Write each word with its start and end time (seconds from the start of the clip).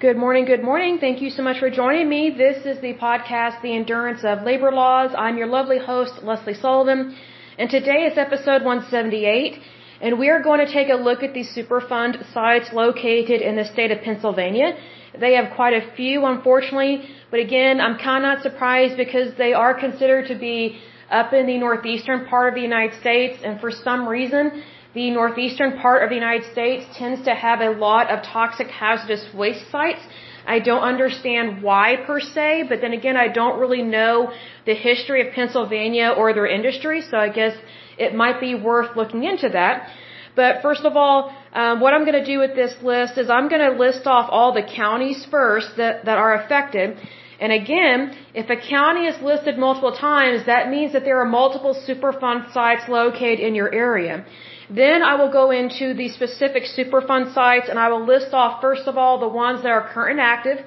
Good 0.00 0.16
morning, 0.16 0.46
good 0.46 0.64
morning. 0.64 0.96
Thank 0.98 1.20
you 1.20 1.28
so 1.28 1.42
much 1.42 1.58
for 1.58 1.68
joining 1.68 2.08
me. 2.08 2.30
This 2.30 2.64
is 2.64 2.80
the 2.80 2.94
podcast, 2.94 3.60
The 3.60 3.74
Endurance 3.76 4.24
of 4.24 4.44
Labor 4.44 4.72
Laws. 4.72 5.10
I'm 5.14 5.36
your 5.36 5.46
lovely 5.46 5.78
host, 5.78 6.22
Lesley 6.22 6.54
Sullivan, 6.54 7.14
and 7.58 7.68
today 7.68 8.06
is 8.06 8.16
episode 8.16 8.62
178, 8.64 9.58
and 10.00 10.18
we 10.18 10.30
are 10.30 10.42
going 10.42 10.64
to 10.64 10.72
take 10.72 10.88
a 10.88 10.94
look 10.94 11.22
at 11.22 11.34
the 11.34 11.44
Superfund 11.44 12.32
sites 12.32 12.72
located 12.72 13.42
in 13.42 13.56
the 13.56 13.66
state 13.66 13.90
of 13.90 14.00
Pennsylvania. 14.00 14.74
They 15.18 15.34
have 15.34 15.54
quite 15.54 15.74
a 15.74 15.94
few, 15.94 16.24
unfortunately, 16.24 17.06
but 17.30 17.40
again, 17.40 17.78
I'm 17.78 17.98
kind 17.98 18.24
of 18.24 18.28
not 18.30 18.42
surprised 18.42 18.96
because 18.96 19.34
they 19.36 19.52
are 19.52 19.74
considered 19.78 20.28
to 20.28 20.34
be 20.34 20.80
up 21.10 21.34
in 21.34 21.46
the 21.46 21.58
northeastern 21.58 22.24
part 22.24 22.48
of 22.48 22.54
the 22.54 22.62
United 22.62 22.98
States, 23.00 23.42
and 23.44 23.60
for 23.60 23.70
some 23.70 24.08
reason, 24.08 24.62
the 24.94 25.10
northeastern 25.10 25.78
part 25.78 26.02
of 26.02 26.08
the 26.08 26.16
United 26.16 26.50
States 26.52 26.84
tends 26.96 27.22
to 27.24 27.34
have 27.34 27.60
a 27.60 27.70
lot 27.70 28.10
of 28.10 28.24
toxic 28.24 28.68
hazardous 28.68 29.24
waste 29.32 29.70
sites. 29.70 30.00
I 30.46 30.58
don't 30.58 30.82
understand 30.82 31.62
why 31.62 31.96
per 32.06 32.18
se, 32.18 32.64
but 32.68 32.80
then 32.80 32.92
again, 32.92 33.16
I 33.16 33.28
don't 33.28 33.60
really 33.60 33.82
know 33.82 34.32
the 34.66 34.74
history 34.74 35.26
of 35.26 35.32
Pennsylvania 35.32 36.08
or 36.16 36.32
their 36.32 36.46
industry, 36.46 37.02
so 37.02 37.16
I 37.16 37.28
guess 37.28 37.54
it 37.98 38.14
might 38.14 38.40
be 38.40 38.54
worth 38.54 38.96
looking 38.96 39.22
into 39.24 39.48
that. 39.50 39.88
But 40.34 40.62
first 40.62 40.84
of 40.84 40.96
all, 40.96 41.32
um, 41.52 41.80
what 41.80 41.92
I'm 41.94 42.04
going 42.04 42.20
to 42.24 42.28
do 42.34 42.38
with 42.38 42.54
this 42.54 42.74
list 42.82 43.18
is 43.18 43.28
I'm 43.28 43.48
going 43.48 43.66
to 43.70 43.76
list 43.86 44.06
off 44.06 44.28
all 44.30 44.52
the 44.52 44.62
counties 44.62 45.26
first 45.30 45.76
that, 45.76 46.04
that 46.06 46.18
are 46.18 46.34
affected. 46.40 46.96
And 47.40 47.52
again, 47.52 48.16
if 48.34 48.48
a 48.50 48.56
county 48.56 49.06
is 49.06 49.20
listed 49.22 49.58
multiple 49.58 49.92
times, 49.92 50.46
that 50.46 50.70
means 50.70 50.92
that 50.92 51.04
there 51.04 51.20
are 51.20 51.24
multiple 51.24 51.74
Superfund 51.88 52.52
sites 52.52 52.88
located 52.88 53.40
in 53.40 53.54
your 53.54 53.72
area. 53.72 54.24
Then 54.70 55.02
I 55.02 55.16
will 55.16 55.32
go 55.32 55.50
into 55.50 55.94
the 55.94 56.08
specific 56.08 56.64
Superfund 56.64 57.34
sites 57.34 57.68
and 57.68 57.78
I 57.78 57.88
will 57.88 58.06
list 58.06 58.32
off 58.32 58.60
first 58.60 58.86
of 58.86 58.96
all 58.96 59.18
the 59.18 59.28
ones 59.28 59.62
that 59.62 59.72
are 59.72 59.88
current 59.92 60.20
and 60.20 60.20
active. 60.20 60.64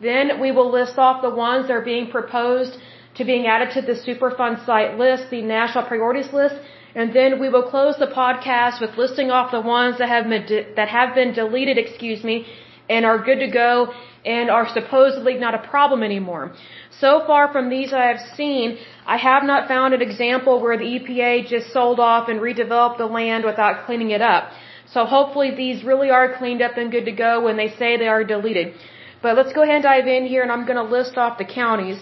Then 0.00 0.40
we 0.40 0.50
will 0.50 0.70
list 0.70 0.98
off 0.98 1.22
the 1.22 1.30
ones 1.30 1.68
that 1.68 1.74
are 1.74 1.88
being 1.94 2.10
proposed 2.10 2.76
to 3.16 3.24
being 3.24 3.46
added 3.46 3.70
to 3.74 3.82
the 3.82 3.96
Superfund 4.06 4.66
site 4.66 4.98
list, 4.98 5.30
the 5.30 5.42
national 5.42 5.84
priorities 5.84 6.32
list. 6.32 6.56
And 6.94 7.14
then 7.14 7.38
we 7.38 7.48
will 7.48 7.62
close 7.70 7.96
the 7.98 8.08
podcast 8.08 8.80
with 8.80 8.98
listing 8.98 9.30
off 9.30 9.52
the 9.52 9.60
ones 9.60 9.98
that 9.98 10.08
have 10.08 10.28
been, 10.28 10.66
that 10.74 10.88
have 10.88 11.14
been 11.14 11.32
deleted, 11.32 11.78
excuse 11.78 12.24
me, 12.24 12.46
and 12.88 13.04
are 13.04 13.18
good 13.18 13.38
to 13.40 13.48
go 13.48 13.92
and 14.26 14.50
are 14.50 14.68
supposedly 14.78 15.34
not 15.34 15.54
a 15.54 15.62
problem 15.68 16.02
anymore. 16.02 16.52
So 17.00 17.10
far 17.26 17.52
from 17.52 17.70
these 17.70 17.92
I 17.92 18.06
have 18.12 18.22
seen, 18.36 18.78
I 19.06 19.16
have 19.16 19.44
not 19.44 19.68
found 19.68 19.94
an 19.94 20.02
example 20.02 20.60
where 20.60 20.76
the 20.76 20.90
EPA 20.96 21.46
just 21.46 21.72
sold 21.72 22.00
off 22.00 22.28
and 22.28 22.40
redeveloped 22.40 22.98
the 22.98 23.06
land 23.06 23.44
without 23.44 23.86
cleaning 23.86 24.10
it 24.10 24.22
up. 24.22 24.50
So 24.92 25.04
hopefully 25.04 25.50
these 25.54 25.84
really 25.84 26.10
are 26.10 26.36
cleaned 26.38 26.62
up 26.62 26.76
and 26.76 26.90
good 26.90 27.04
to 27.04 27.12
go 27.12 27.44
when 27.44 27.56
they 27.56 27.70
say 27.78 27.96
they 27.96 28.08
are 28.08 28.24
deleted. 28.24 28.74
But 29.22 29.36
let's 29.36 29.52
go 29.52 29.62
ahead 29.62 29.76
and 29.76 29.84
dive 29.84 30.06
in 30.06 30.26
here 30.26 30.42
and 30.42 30.50
I'm 30.50 30.66
going 30.66 30.82
to 30.84 30.90
list 30.98 31.16
off 31.16 31.38
the 31.38 31.44
counties. 31.44 31.98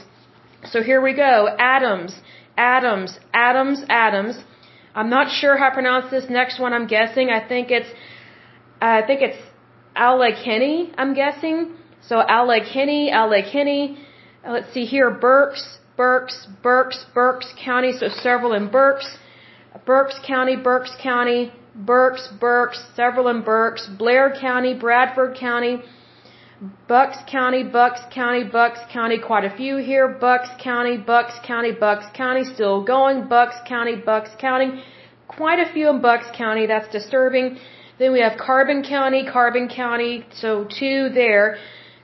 So 0.73 0.83
here 0.83 1.01
we 1.03 1.15
go. 1.15 1.49
Adams, 1.59 2.13
Adams, 2.57 3.19
Adams, 3.33 3.83
Adams. 3.89 4.37
I'm 4.95 5.11
not 5.11 5.31
sure 5.31 5.57
how 5.57 5.69
to 5.69 5.75
pronounce 5.75 6.11
this 6.11 6.27
next 6.31 6.59
one. 6.59 6.73
I'm 6.73 6.87
guessing. 6.87 7.29
I 7.31 7.47
think 7.47 7.71
it's, 7.71 7.91
I 8.81 9.03
think 9.03 9.21
it's 9.23 9.41
Allegheny, 9.97 10.93
I'm 10.99 11.15
guessing. 11.15 11.77
So 12.09 12.21
Allegheny, 12.21 13.11
Allegheny. 13.11 13.97
Uh, 14.47 14.53
let's 14.53 14.73
see 14.75 14.85
here, 14.85 15.11
Berks, 15.11 15.79
Berks, 15.97 16.47
Berks, 16.63 17.07
Berks 17.15 17.53
County, 17.65 17.93
so 17.93 18.09
several 18.09 18.53
in 18.53 18.71
Berks. 18.71 19.17
Berks 19.87 20.19
County, 20.27 20.57
Berks 20.57 20.93
County, 21.03 21.51
Berks, 21.75 22.29
Berks, 22.39 22.79
several 22.95 23.29
in 23.29 23.43
Berks. 23.43 23.89
Blair 23.99 24.35
County, 24.39 24.75
Bradford 24.75 25.37
County, 25.39 25.83
Bucks 26.89 27.17
County, 27.27 27.65
Bucks 27.65 28.01
County, 28.13 28.45
Bucks 28.45 28.81
County, 28.93 29.19
quite 29.19 29.45
a 29.45 29.57
few 29.57 29.77
here. 29.79 30.07
Bucks 30.09 30.49
County, 30.63 30.99
Bucks 30.99 31.35
County, 31.47 31.73
Bucks 31.73 32.07
County, 32.15 32.45
still 32.45 32.85
going. 32.85 33.29
Bucks 33.29 33.57
County, 33.67 33.97
Bucks 33.97 34.31
County, 34.39 34.83
quite 35.27 35.59
a 35.59 35.73
few 35.73 35.89
in 35.89 36.03
Bucks 36.03 36.27
County, 36.37 36.67
that's 36.67 36.91
disturbing. 36.93 37.59
Then 37.99 38.13
we 38.13 38.21
have 38.21 38.37
Carbon 38.39 38.83
County, 38.83 39.25
Carbon 39.25 39.69
County, 39.69 40.27
so 40.33 40.65
two 40.65 41.09
there. 41.15 41.57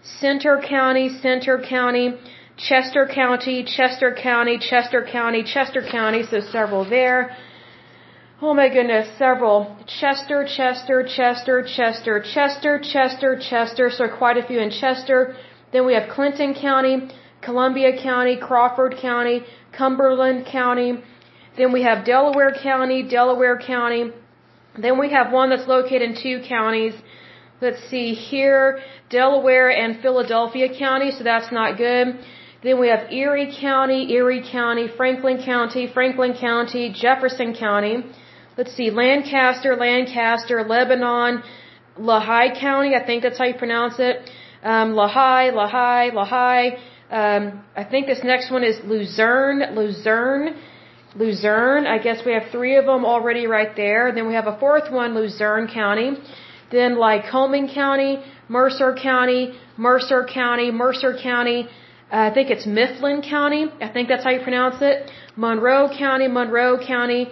Centre 0.03 0.61
County, 0.67 1.09
Centre 1.21 1.59
County, 1.59 2.15
Chester 2.57 3.07
County, 3.07 3.65
Chester 3.65 4.15
County, 4.15 4.59
Chester 4.59 5.03
County, 5.05 5.43
Chester 5.43 5.83
County, 5.83 6.23
so 6.23 6.41
several 6.41 6.85
there. 6.89 7.37
Oh 8.43 8.55
my 8.55 8.69
goodness, 8.71 9.07
several. 9.19 9.77
Chester, 9.87 10.47
Chester, 10.47 11.03
Chester, 11.05 11.63
Chester, 11.63 12.23
Chester, 12.23 12.79
Chester, 12.79 13.39
Chester, 13.39 13.91
so 13.91 14.09
quite 14.09 14.39
a 14.39 14.47
few 14.47 14.59
in 14.59 14.71
Chester. 14.71 15.37
Then 15.73 15.85
we 15.85 15.93
have 15.95 16.09
Clinton 16.09 16.55
County, 16.55 17.09
Columbia 17.43 18.03
County, 18.03 18.37
Crawford 18.39 18.97
County, 18.97 19.45
Cumberland 19.73 20.47
County. 20.47 21.03
Then 21.59 21.73
we 21.73 21.83
have 21.83 22.07
Delaware 22.07 22.55
County, 22.63 23.03
Delaware 23.03 23.59
County. 23.59 24.11
Then 24.79 24.99
we 24.99 25.11
have 25.11 25.33
one 25.33 25.51
that's 25.51 25.69
located 25.69 26.03
in 26.03 26.15
two 26.23 26.43
counties. 26.49 26.95
Let's 27.61 27.83
see 27.91 28.15
here, 28.15 28.81
Delaware 29.11 29.71
and 29.71 30.01
Philadelphia 30.01 30.69
County, 30.79 31.11
so 31.11 31.23
that's 31.25 31.53
not 31.53 31.77
good. 31.77 32.19
Then 32.63 32.81
we 32.81 32.89
have 32.89 33.13
Erie 33.13 33.55
County, 33.61 34.11
Erie 34.13 34.45
County, 34.51 34.89
Franklin 34.97 35.43
County, 35.45 35.87
Franklin 35.93 36.35
County, 36.41 36.91
Jefferson 36.91 37.55
County. 37.55 37.97
Let's 38.57 38.75
see, 38.75 38.91
Lancaster, 38.91 39.77
Lancaster, 39.77 40.65
Lebanon, 40.65 41.43
Lehigh 41.99 42.59
County, 42.59 42.95
I 42.95 43.05
think 43.05 43.23
that's 43.25 43.37
how 43.37 43.45
you 43.45 43.55
pronounce 43.55 43.97
it. 43.99 44.31
Um, 44.63 44.97
Lehigh, 44.97 45.51
Lehigh, 45.51 46.09
Lehigh. 46.15 46.69
Um, 47.11 47.63
I 47.77 47.85
think 47.85 48.07
this 48.07 48.21
next 48.25 48.51
one 48.51 48.65
is 48.65 48.77
Luzerne, 48.85 49.75
Luzerne, 49.75 50.57
Luzerne. 51.15 51.87
I 51.87 51.99
guess 51.99 52.25
we 52.25 52.33
have 52.33 52.45
three 52.51 52.77
of 52.77 52.87
them 52.87 53.05
already 53.05 53.47
right 53.47 53.77
there. 53.77 54.13
Then 54.15 54.29
we 54.29 54.35
have 54.35 54.47
a 54.47 54.59
fourth 54.59 54.91
one, 54.91 55.15
Luzerne 55.15 55.69
County. 55.69 56.13
Then 56.71 56.99
like 56.99 57.25
Lycoming 57.25 57.73
County, 57.75 58.23
Mercer 58.49 58.95
County, 58.95 59.43
Mercer 59.77 60.25
County, 60.25 60.71
Mercer 60.71 61.17
County. 61.23 61.69
Uh, 62.13 62.29
I 62.29 62.35
think 62.35 62.51
it's 62.51 62.67
Mifflin 62.67 63.23
County. 63.23 63.63
I 63.81 63.89
think 63.89 64.09
that's 64.09 64.25
how 64.25 64.31
you 64.31 64.43
pronounce 64.43 64.77
it. 64.81 65.11
Monroe 65.37 65.89
County, 65.97 66.29
Monroe 66.29 66.79
County. 66.95 67.29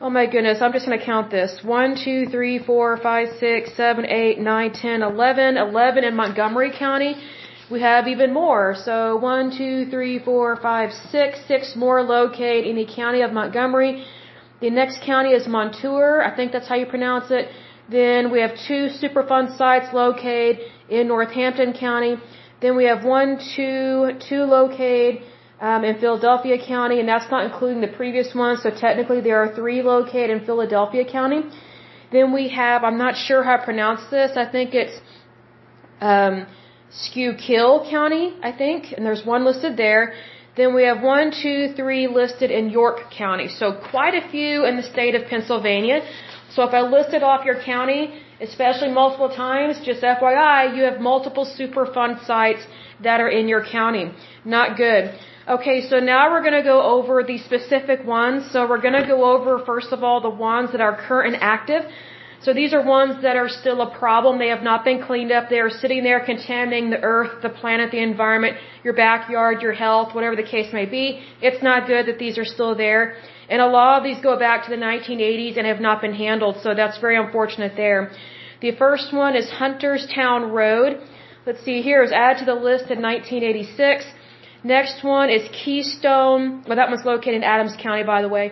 Oh 0.00 0.10
my 0.10 0.26
goodness, 0.26 0.60
I'm 0.60 0.72
just 0.72 0.86
going 0.86 0.98
to 0.98 1.04
count 1.04 1.30
this. 1.30 1.60
1, 1.62 1.96
2, 2.04 2.26
3, 2.26 2.58
4, 2.58 2.96
5, 2.98 3.28
6, 3.40 3.76
7, 3.76 4.06
8, 4.06 4.38
9, 4.38 4.72
10, 4.72 5.02
11. 5.02 5.56
11 5.56 6.04
in 6.04 6.16
Montgomery 6.16 6.72
County. 6.76 7.14
We 7.70 7.80
have 7.80 8.06
even 8.06 8.32
more. 8.34 8.74
So 8.74 9.16
1, 9.16 9.56
2, 9.56 9.90
3, 9.90 10.18
4, 10.18 10.56
5, 10.56 10.92
6. 10.92 11.38
6 11.48 11.76
more 11.76 12.02
locate 12.02 12.66
in 12.66 12.76
the 12.76 12.86
county 12.86 13.22
of 13.22 13.32
Montgomery. 13.32 14.04
The 14.60 14.70
next 14.70 15.02
county 15.02 15.30
is 15.30 15.46
Montour. 15.46 16.22
I 16.22 16.34
think 16.36 16.52
that's 16.52 16.68
how 16.68 16.74
you 16.74 16.86
pronounce 16.86 17.30
it. 17.30 17.48
Then 17.90 18.30
we 18.30 18.40
have 18.40 18.52
two 18.66 18.88
Superfund 19.02 19.56
sites 19.58 19.92
located 19.92 20.60
in 20.88 21.08
Northampton 21.08 21.72
County. 21.74 22.16
Then 22.60 22.76
we 22.76 22.84
have 22.84 23.04
one, 23.04 23.38
two, 23.54 24.12
two 24.28 24.44
located 24.44 25.22
um, 25.60 25.84
in 25.84 25.98
Philadelphia 25.98 26.56
County, 26.66 26.98
and 27.00 27.08
that's 27.08 27.30
not 27.30 27.44
including 27.44 27.80
the 27.80 27.92
previous 28.00 28.34
one. 28.34 28.56
So 28.56 28.70
technically, 28.70 29.20
there 29.20 29.42
are 29.42 29.54
three 29.54 29.82
located 29.82 30.30
in 30.30 30.46
Philadelphia 30.46 31.04
County. 31.04 31.42
Then 32.10 32.32
we 32.32 32.48
have, 32.48 32.84
I'm 32.84 32.98
not 32.98 33.16
sure 33.16 33.42
how 33.42 33.56
to 33.56 33.64
pronounce 33.64 34.02
this. 34.10 34.36
I 34.36 34.46
think 34.50 34.74
it's 34.74 34.98
um, 36.00 36.46
Schuylkill 36.90 37.88
County, 37.90 38.34
I 38.42 38.52
think, 38.52 38.92
and 38.96 39.04
there's 39.04 39.24
one 39.24 39.44
listed 39.44 39.76
there. 39.76 40.14
Then 40.56 40.74
we 40.74 40.84
have 40.84 41.02
one, 41.02 41.32
two, 41.32 41.74
three 41.74 42.06
listed 42.06 42.50
in 42.50 42.70
York 42.70 43.10
County. 43.10 43.48
So 43.48 43.72
quite 43.90 44.14
a 44.14 44.28
few 44.30 44.64
in 44.64 44.76
the 44.76 44.84
state 44.84 45.14
of 45.16 45.26
Pennsylvania. 45.26 46.00
So 46.54 46.62
if 46.62 46.72
I 46.72 46.82
listed 46.82 47.22
off 47.24 47.44
your 47.44 47.60
county, 47.60 48.02
especially 48.40 48.90
multiple 48.90 49.28
times, 49.28 49.80
just 49.84 50.02
FYI, 50.02 50.76
you 50.76 50.82
have 50.84 51.00
multiple 51.00 51.46
Superfund 51.58 52.24
sites 52.26 52.62
that 53.02 53.20
are 53.20 53.28
in 53.28 53.48
your 53.48 53.64
county. 53.64 54.12
Not 54.44 54.76
good. 54.76 55.12
Okay, 55.56 55.78
so 55.90 55.98
now 55.98 56.30
we're 56.30 56.44
going 56.48 56.60
to 56.62 56.68
go 56.74 56.80
over 56.80 57.24
the 57.24 57.38
specific 57.38 58.04
ones. 58.04 58.50
So 58.52 58.68
we're 58.68 58.80
going 58.80 58.98
to 59.02 59.06
go 59.06 59.20
over, 59.32 59.64
first 59.66 59.90
of 59.92 60.04
all, 60.04 60.20
the 60.20 60.36
ones 60.52 60.70
that 60.72 60.80
are 60.80 60.96
current 61.08 61.34
and 61.34 61.42
active. 61.42 61.82
So 62.44 62.52
these 62.52 62.72
are 62.72 62.82
ones 62.84 63.22
that 63.22 63.36
are 63.36 63.48
still 63.48 63.80
a 63.80 63.90
problem. 63.98 64.38
They 64.38 64.48
have 64.48 64.62
not 64.62 64.84
been 64.84 65.02
cleaned 65.02 65.32
up. 65.32 65.48
They 65.48 65.60
are 65.60 65.70
sitting 65.70 66.02
there 66.04 66.20
contaminating 66.24 66.90
the 66.90 67.02
earth, 67.02 67.42
the 67.42 67.48
planet, 67.48 67.90
the 67.90 68.02
environment, 68.02 68.58
your 68.84 68.94
backyard, 68.94 69.62
your 69.62 69.72
health, 69.72 70.14
whatever 70.14 70.36
the 70.36 70.48
case 70.54 70.72
may 70.72 70.86
be. 70.86 71.20
It's 71.40 71.62
not 71.62 71.86
good 71.86 72.06
that 72.06 72.18
these 72.18 72.36
are 72.38 72.44
still 72.44 72.74
there. 72.74 73.16
And 73.48 73.60
a 73.60 73.66
lot 73.66 73.98
of 73.98 74.04
these 74.04 74.20
go 74.22 74.38
back 74.38 74.64
to 74.64 74.70
the 74.70 74.76
1980s 74.76 75.56
and 75.58 75.66
have 75.66 75.80
not 75.80 76.00
been 76.00 76.14
handled, 76.14 76.56
so 76.62 76.74
that's 76.74 76.98
very 76.98 77.16
unfortunate 77.16 77.72
there. 77.76 78.10
The 78.60 78.72
first 78.72 79.12
one 79.12 79.36
is 79.36 79.46
Hunterstown 79.50 80.50
Road. 80.50 81.00
Let's 81.46 81.62
see 81.62 81.82
here, 81.82 82.00
was 82.00 82.12
added 82.12 82.38
to 82.38 82.46
the 82.46 82.54
list 82.54 82.90
in 82.90 83.02
1986. 83.02 84.06
Next 84.64 85.04
one 85.04 85.28
is 85.28 85.42
Keystone. 85.52 86.64
Well, 86.66 86.76
that 86.76 86.88
one's 86.88 87.04
located 87.04 87.34
in 87.34 87.44
Adams 87.44 87.74
County, 87.82 88.02
by 88.02 88.22
the 88.22 88.30
way. 88.30 88.46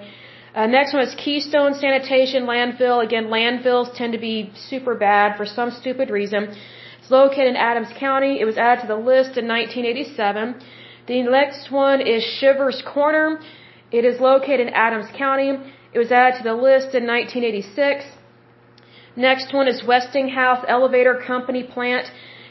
Uh, 0.54 0.66
next 0.66 0.92
one 0.92 1.02
is 1.02 1.14
Keystone 1.14 1.72
Sanitation 1.72 2.44
Landfill. 2.44 3.02
Again, 3.02 3.28
landfills 3.28 3.96
tend 3.96 4.12
to 4.12 4.18
be 4.18 4.52
super 4.54 4.94
bad 4.94 5.38
for 5.38 5.46
some 5.46 5.70
stupid 5.70 6.10
reason. 6.10 6.54
It's 7.00 7.10
located 7.10 7.46
in 7.46 7.56
Adams 7.56 7.88
County. 7.98 8.38
It 8.38 8.44
was 8.44 8.58
added 8.58 8.82
to 8.82 8.88
the 8.88 9.00
list 9.12 9.38
in 9.38 9.48
1987. 9.48 10.60
The 11.06 11.22
next 11.22 11.70
one 11.70 12.02
is 12.02 12.22
Shriver's 12.22 12.82
Corner. 12.86 13.40
It 13.92 14.04
is 14.06 14.20
located 14.20 14.60
in 14.66 14.70
Adams 14.72 15.10
County. 15.16 15.50
It 15.92 15.98
was 15.98 16.10
added 16.10 16.38
to 16.38 16.44
the 16.44 16.54
list 16.54 16.94
in 16.94 17.06
1986. 17.06 18.04
Next 19.16 19.52
one 19.52 19.68
is 19.68 19.84
Westinghouse 19.84 20.64
Elevator 20.66 21.22
Company 21.26 21.62
plant. 21.62 22.06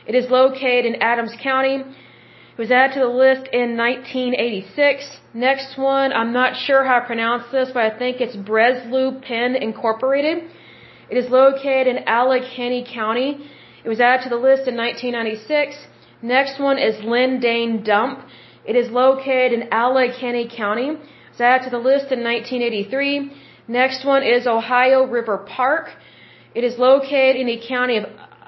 It 0.06 0.14
is 0.14 0.30
located 0.30 0.86
in 0.86 1.02
Adams 1.02 1.34
County. 1.42 1.78
It 2.56 2.60
was 2.60 2.70
added 2.70 2.94
to 2.94 3.00
the 3.00 3.14
list 3.26 3.48
in 3.52 3.76
1986. 3.76 5.18
Next 5.34 5.80
one, 5.80 6.14
I'm 6.14 6.32
not 6.32 6.56
sure 6.56 6.84
how 6.84 7.00
to 7.00 7.06
pronounce 7.06 7.52
this, 7.52 7.72
but 7.74 7.84
I 7.84 7.98
think 7.98 8.22
it's 8.22 8.36
Breslau 8.36 9.20
Pen 9.22 9.56
Incorporated. 9.56 10.44
It 11.10 11.18
is 11.18 11.30
located 11.32 11.88
in 11.88 12.04
Allegheny 12.08 12.86
County. 12.94 13.50
It 13.84 13.90
was 13.90 14.00
added 14.00 14.24
to 14.26 14.30
the 14.30 14.36
list 14.36 14.68
in 14.68 14.76
1996. 14.78 15.76
Next 16.22 16.60
one 16.60 16.78
is 16.78 16.96
Lindane 16.98 17.84
Dump. 17.84 18.20
It 18.64 18.76
is 18.76 18.92
located 18.92 19.54
in 19.54 19.70
Allegheny 19.72 20.48
County. 20.56 20.98
Added 21.42 21.66
to 21.66 21.72
the 21.72 21.84
list 21.92 22.12
in 22.12 22.24
1983. 22.24 23.32
Next 23.68 24.06
one 24.06 24.24
is 24.24 24.46
Ohio 24.46 25.06
River 25.08 25.38
Park. 25.40 25.90
It 26.54 26.64
is 26.64 26.78
located 26.78 27.36
in 27.36 27.48
the 27.48 27.60
county 27.68 27.98
of, 27.98 28.06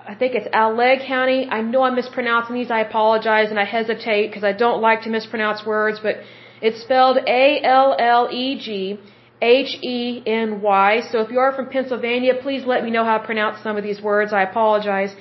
I 0.07 0.13
think 0.13 0.35
it's 0.35 0.47
Alleg 0.53 1.07
County. 1.07 1.47
I 1.49 1.61
know 1.61 1.81
I'm 1.83 1.95
mispronouncing 1.95 2.55
these. 2.55 2.69
I 2.69 2.81
apologize 2.81 3.49
and 3.49 3.59
I 3.59 3.65
hesitate 3.65 4.27
because 4.27 4.43
I 4.43 4.53
don't 4.53 4.81
like 4.81 5.01
to 5.03 5.09
mispronounce 5.09 5.65
words, 5.65 5.99
but 6.01 6.17
it's 6.61 6.81
spelled 6.81 7.17
A-L-L-E-G 7.17 8.99
H-E-N-Y. 9.43 11.01
So 11.11 11.19
if 11.19 11.29
you 11.31 11.39
are 11.39 11.53
from 11.57 11.67
Pennsylvania, 11.69 12.33
please 12.41 12.63
let 12.65 12.83
me 12.85 12.91
know 12.95 13.03
how 13.03 13.17
to 13.17 13.25
pronounce 13.25 13.61
some 13.61 13.75
of 13.77 13.83
these 13.83 14.01
words. 14.01 14.31
I 14.31 14.43
apologize. 14.43 15.13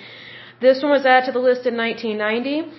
This 0.60 0.80
one 0.82 0.92
was 0.92 1.04
added 1.04 1.26
to 1.26 1.32
the 1.32 1.44
list 1.50 1.66
in 1.66 1.76
1990. 1.76 2.70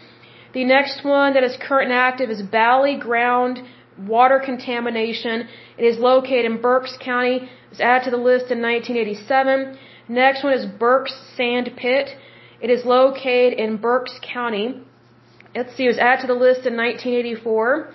The 0.53 0.63
next 0.63 1.03
one 1.03 1.33
that 1.33 1.43
is 1.43 1.57
current 1.67 1.91
and 1.91 1.99
active 2.09 2.29
is 2.29 2.41
Bally 2.41 2.95
Ground 3.07 3.55
Water 3.97 4.41
Contamination. 4.43 5.47
It 5.77 5.85
is 5.85 5.97
located 5.99 6.45
in 6.45 6.61
Berks 6.61 6.97
County. 6.99 7.37
It 7.37 7.69
was 7.69 7.79
added 7.79 8.05
to 8.05 8.11
the 8.11 8.17
list 8.17 8.51
in 8.51 8.61
1987. 8.61 9.77
Next 10.09 10.43
one 10.43 10.53
is 10.53 10.65
Berks 10.65 11.13
Sand 11.35 11.71
Pit. 11.77 12.09
It 12.61 12.69
is 12.69 12.85
located 12.85 13.59
in 13.59 13.77
Berks 13.77 14.19
County. 14.21 14.81
Let's 15.55 15.75
see, 15.75 15.85
it 15.85 15.89
was 15.89 15.97
added 15.97 16.21
to 16.21 16.27
the 16.27 16.33
list 16.33 16.65
in 16.65 16.75
1984. 16.75 17.93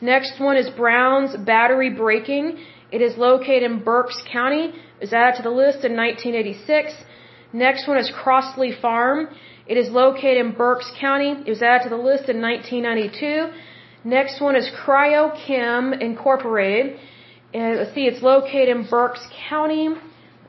Next 0.00 0.40
one 0.40 0.56
is 0.56 0.68
Brown's 0.70 1.36
Battery 1.36 1.90
Breaking. 1.90 2.58
It 2.90 3.00
is 3.00 3.16
located 3.16 3.62
in 3.62 3.80
Berks 3.80 4.22
County. 4.30 4.64
It 4.66 5.00
was 5.00 5.12
added 5.12 5.36
to 5.36 5.42
the 5.42 5.50
list 5.50 5.84
in 5.84 5.96
1986. 5.96 6.92
Next 7.52 7.88
one 7.88 7.98
is 7.98 8.10
Crossley 8.10 8.72
Farm. 8.72 9.28
It 9.66 9.76
is 9.76 9.90
located 9.90 10.44
in 10.44 10.52
Berks 10.52 10.90
County. 11.00 11.32
It 11.46 11.48
was 11.48 11.62
added 11.62 11.84
to 11.84 11.90
the 11.90 12.02
list 12.02 12.28
in 12.28 12.40
1992. 12.40 13.50
Next 14.04 14.40
one 14.40 14.56
is 14.56 14.70
Cryochem 14.70 16.00
Incorporated. 16.00 16.98
And 17.52 17.78
let's 17.78 17.94
see, 17.94 18.06
it's 18.06 18.22
located 18.22 18.68
in 18.74 18.86
Berks 18.88 19.26
County. 19.48 19.90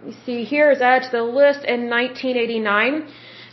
You 0.06 0.14
see 0.26 0.44
here 0.46 0.72
is 0.72 0.82
added 0.82 1.12
to 1.12 1.18
the 1.18 1.24
list 1.24 1.66
in 1.66 1.90
1989. 1.90 3.08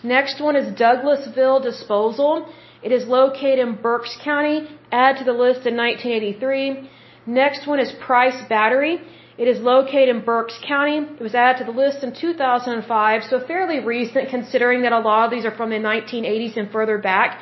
Next 0.05 0.41
one 0.41 0.55
is 0.55 0.73
Douglassville 0.79 1.63
Disposal. 1.63 2.49
It 2.83 2.93
is 2.93 3.07
located 3.07 3.59
in 3.59 3.75
Berks 3.75 4.17
County. 4.23 4.69
Added 4.93 5.19
to 5.19 5.25
the 5.25 5.33
list 5.33 5.67
in 5.67 5.77
1983. 5.77 6.89
Next 7.27 7.67
one 7.67 7.81
is 7.81 7.91
Price 8.01 8.41
Battery. 8.49 9.01
It 9.37 9.49
is 9.49 9.61
located 9.61 10.09
in 10.15 10.25
Berks 10.25 10.59
County. 10.67 10.99
It 10.99 11.21
was 11.21 11.35
added 11.35 11.59
to 11.59 11.65
the 11.65 11.77
list 11.77 12.05
in 12.05 12.15
2005, 12.15 13.25
so 13.25 13.41
fairly 13.47 13.81
recent 13.81 14.31
considering 14.31 14.83
that 14.83 14.93
a 14.93 15.01
lot 15.01 15.25
of 15.27 15.31
these 15.33 15.45
are 15.45 15.57
from 15.57 15.71
the 15.71 15.77
1980s 15.77 16.57
and 16.57 16.71
further 16.71 16.99
back. 16.99 17.41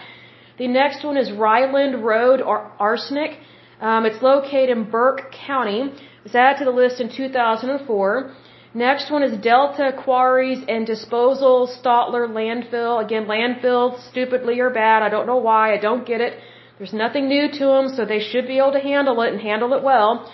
The 0.59 0.69
next 0.69 1.05
one 1.05 1.17
is 1.19 1.31
Ryeland 1.31 2.03
Road 2.03 2.41
or 2.41 2.73
Arsenic. 2.79 3.39
Um, 3.81 4.07
it's 4.07 4.23
located 4.23 4.71
in 4.71 4.91
Burke 4.91 5.31
County. 5.47 5.81
It 5.83 6.25
was 6.25 6.35
added 6.35 6.59
to 6.61 6.65
the 6.65 6.71
list 6.71 7.01
in 7.01 7.11
2004. 7.11 8.33
Next 8.73 9.11
one 9.11 9.23
is 9.23 9.37
Delta 9.39 9.93
Quarries 10.05 10.63
and 10.69 10.87
Disposal, 10.87 11.69
Stotler 11.77 12.27
Landfill. 12.39 13.05
Again, 13.05 13.27
landfill, 13.27 13.99
stupidly 14.09 14.61
or 14.61 14.71
bad. 14.71 15.03
I 15.03 15.09
don't 15.09 15.27
know 15.27 15.37
why. 15.37 15.75
I 15.75 15.79
don't 15.79 16.07
get 16.07 16.21
it. 16.21 16.39
There's 16.79 16.93
nothing 16.93 17.29
new 17.29 17.51
to 17.51 17.65
them, 17.75 17.89
so 17.89 18.05
they 18.05 18.21
should 18.21 18.47
be 18.47 18.59
able 18.59 18.73
to 18.73 18.81
handle 18.81 19.21
it 19.23 19.33
and 19.33 19.41
handle 19.41 19.73
it 19.75 19.83
well. 19.83 20.31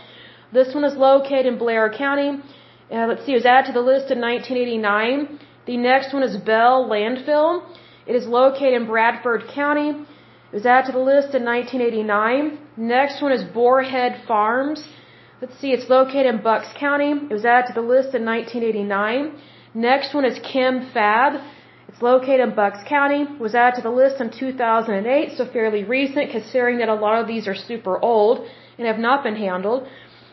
This 0.52 0.74
one 0.74 0.84
is 0.84 0.96
located 0.96 1.46
in 1.46 1.58
Blair 1.58 1.92
County. 1.92 2.30
Uh, 2.90 3.06
let's 3.06 3.24
see, 3.24 3.32
it 3.32 3.36
was 3.42 3.46
added 3.46 3.68
to 3.68 3.72
the 3.72 3.80
list 3.80 4.10
in 4.10 4.20
1989. 4.20 5.38
The 5.66 5.76
next 5.76 6.12
one 6.12 6.22
is 6.22 6.36
Bell 6.36 6.84
Landfill. 6.88 7.64
It 8.06 8.14
is 8.16 8.26
located 8.26 8.74
in 8.74 8.86
Bradford 8.86 9.44
County. 9.54 10.04
It 10.52 10.56
was 10.56 10.66
added 10.66 10.88
to 10.88 10.92
the 10.92 11.04
list 11.12 11.34
in 11.34 11.46
1989. 11.46 12.58
Next 12.76 13.22
one 13.22 13.32
is 13.32 13.42
Boarhead 13.42 14.26
Farms. 14.26 14.84
Let's 15.40 15.58
see, 15.58 15.72
it's 15.72 15.88
located 15.88 16.26
in 16.26 16.42
Bucks 16.42 16.68
County. 16.78 17.12
It 17.30 17.32
was 17.32 17.46
added 17.46 17.68
to 17.68 17.72
the 17.80 17.88
list 17.94 18.14
in 18.14 18.26
1989. 18.26 19.32
Next 19.72 20.12
one 20.12 20.26
is 20.26 20.38
Chem-Fab. 20.40 21.40
It's 21.88 22.02
located 22.02 22.40
in 22.40 22.54
Bucks 22.54 22.80
County. 22.86 23.24
Was 23.40 23.54
added 23.54 23.76
to 23.76 23.82
the 23.88 23.96
list 24.02 24.20
in 24.20 24.28
2008, 24.30 25.38
so 25.38 25.46
fairly 25.46 25.84
recent 25.84 26.30
considering 26.30 26.76
that 26.80 26.90
a 26.90 27.00
lot 27.06 27.18
of 27.22 27.26
these 27.26 27.48
are 27.48 27.54
super 27.54 27.98
old 27.98 28.46
and 28.76 28.86
have 28.86 28.98
not 28.98 29.24
been 29.24 29.36
handled. 29.36 29.88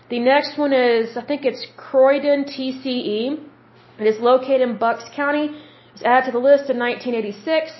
The 0.09 0.19
next 0.19 0.57
one 0.57 0.73
is, 0.73 1.15
I 1.15 1.21
think 1.21 1.45
it's 1.45 1.65
Croydon 1.77 2.43
TCE. 2.43 3.41
It 3.99 4.05
is 4.05 4.19
located 4.19 4.67
in 4.67 4.77
Bucks 4.77 5.05
County. 5.15 5.45
It 5.45 5.93
was 5.93 6.03
added 6.03 6.25
to 6.25 6.31
the 6.33 6.39
list 6.39 6.69
in 6.69 6.77
1986. 6.77 7.71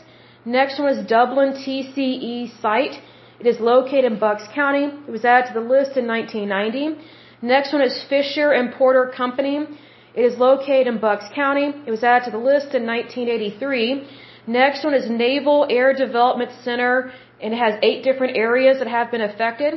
Next 0.46 0.80
one 0.80 0.90
is 0.90 1.06
Dublin 1.06 1.52
TCE 1.54 2.62
site. 2.62 3.02
It 3.42 3.46
is 3.46 3.60
located 3.60 4.06
in 4.06 4.20
Bucks 4.20 4.44
County. 4.54 4.86
It 4.86 5.12
was 5.12 5.26
added 5.26 5.48
to 5.48 5.54
the 5.60 5.66
list 5.66 5.98
in 5.98 6.08
1990. 6.08 6.96
Next 7.42 7.74
one 7.74 7.82
is 7.82 8.02
Fischer 8.10 8.52
and 8.52 8.74
Porter 8.74 9.12
Company. 9.16 9.68
It 10.16 10.24
is 10.24 10.38
located 10.38 10.88
in 10.88 10.98
Bucks 11.00 11.26
County. 11.36 11.74
It 11.86 11.92
was 11.92 12.04
added 12.04 12.26
to 12.26 12.32
the 12.32 12.38
list 12.38 12.74
in 12.74 12.86
1983. 12.86 14.08
Next 14.48 14.86
one 14.86 14.94
is 14.94 15.10
Naval 15.10 15.68
Air 15.70 15.94
Development 15.94 16.52
Center 16.64 17.12
and 17.42 17.54
it 17.54 17.58
has 17.58 17.76
eight 17.84 18.04
different 18.04 18.38
areas 18.38 18.80
that 18.80 18.88
have 18.88 19.12
been 19.12 19.22
affected. 19.22 19.74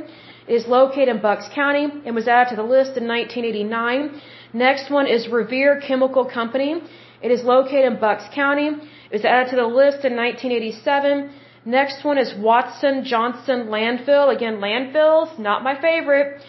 It 0.47 0.55
is 0.55 0.67
located 0.67 1.09
in 1.09 1.20
Bucks 1.20 1.49
County 1.55 1.87
and 2.05 2.14
was 2.14 2.29
added 2.29 2.50
to 2.50 2.56
the 2.56 2.69
list 2.76 2.97
in 2.97 3.06
1989. 3.06 4.20
Next 4.53 4.91
one 4.91 5.06
is 5.09 5.29
Revere 5.29 5.81
Chemical 5.81 6.25
Company. 6.25 6.82
It 7.22 7.30
is 7.30 7.44
located 7.44 7.92
in 7.92 8.00
Bucks 8.00 8.24
County. 8.34 8.69
It 9.10 9.12
was 9.19 9.24
added 9.24 9.50
to 9.50 9.56
the 9.56 9.66
list 9.66 10.04
in 10.04 10.16
1987. 10.16 11.30
Next 11.64 12.04
one 12.04 12.18
is 12.18 12.35
Watson 12.35 13.04
Johnson 13.04 13.68
Landfill. 13.75 14.35
Again, 14.35 14.56
landfills, 14.56 15.38
not 15.38 15.62
my 15.62 15.80
favorite. 15.80 16.42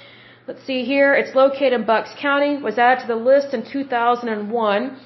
Let's 0.47 0.65
see 0.65 0.83
here. 0.83 1.13
It's 1.13 1.35
located 1.35 1.73
in 1.73 1.85
Bucks 1.85 2.09
County. 2.19 2.57
Was 2.57 2.77
added 2.77 3.01
to 3.01 3.07
the 3.07 3.21
list 3.31 3.53
in 3.53 3.63
2001. 3.63 4.97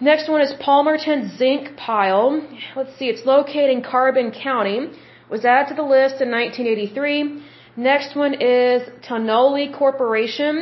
Next 0.00 0.28
one 0.28 0.40
is 0.40 0.52
Palmerton 0.54 1.36
Zinc 1.36 1.76
Pile. 1.76 2.42
Let's 2.76 2.96
see. 2.96 3.08
It's 3.08 3.26
located 3.26 3.70
in 3.70 3.82
Carbon 3.82 4.30
County. 4.30 4.90
Was 5.28 5.44
added 5.44 5.68
to 5.70 5.74
the 5.74 5.88
list 5.96 6.20
in 6.20 6.30
1983. 6.30 7.42
Next 7.76 8.14
one 8.14 8.34
is 8.34 8.88
Tonolli 9.06 9.76
Corporation. 9.76 10.54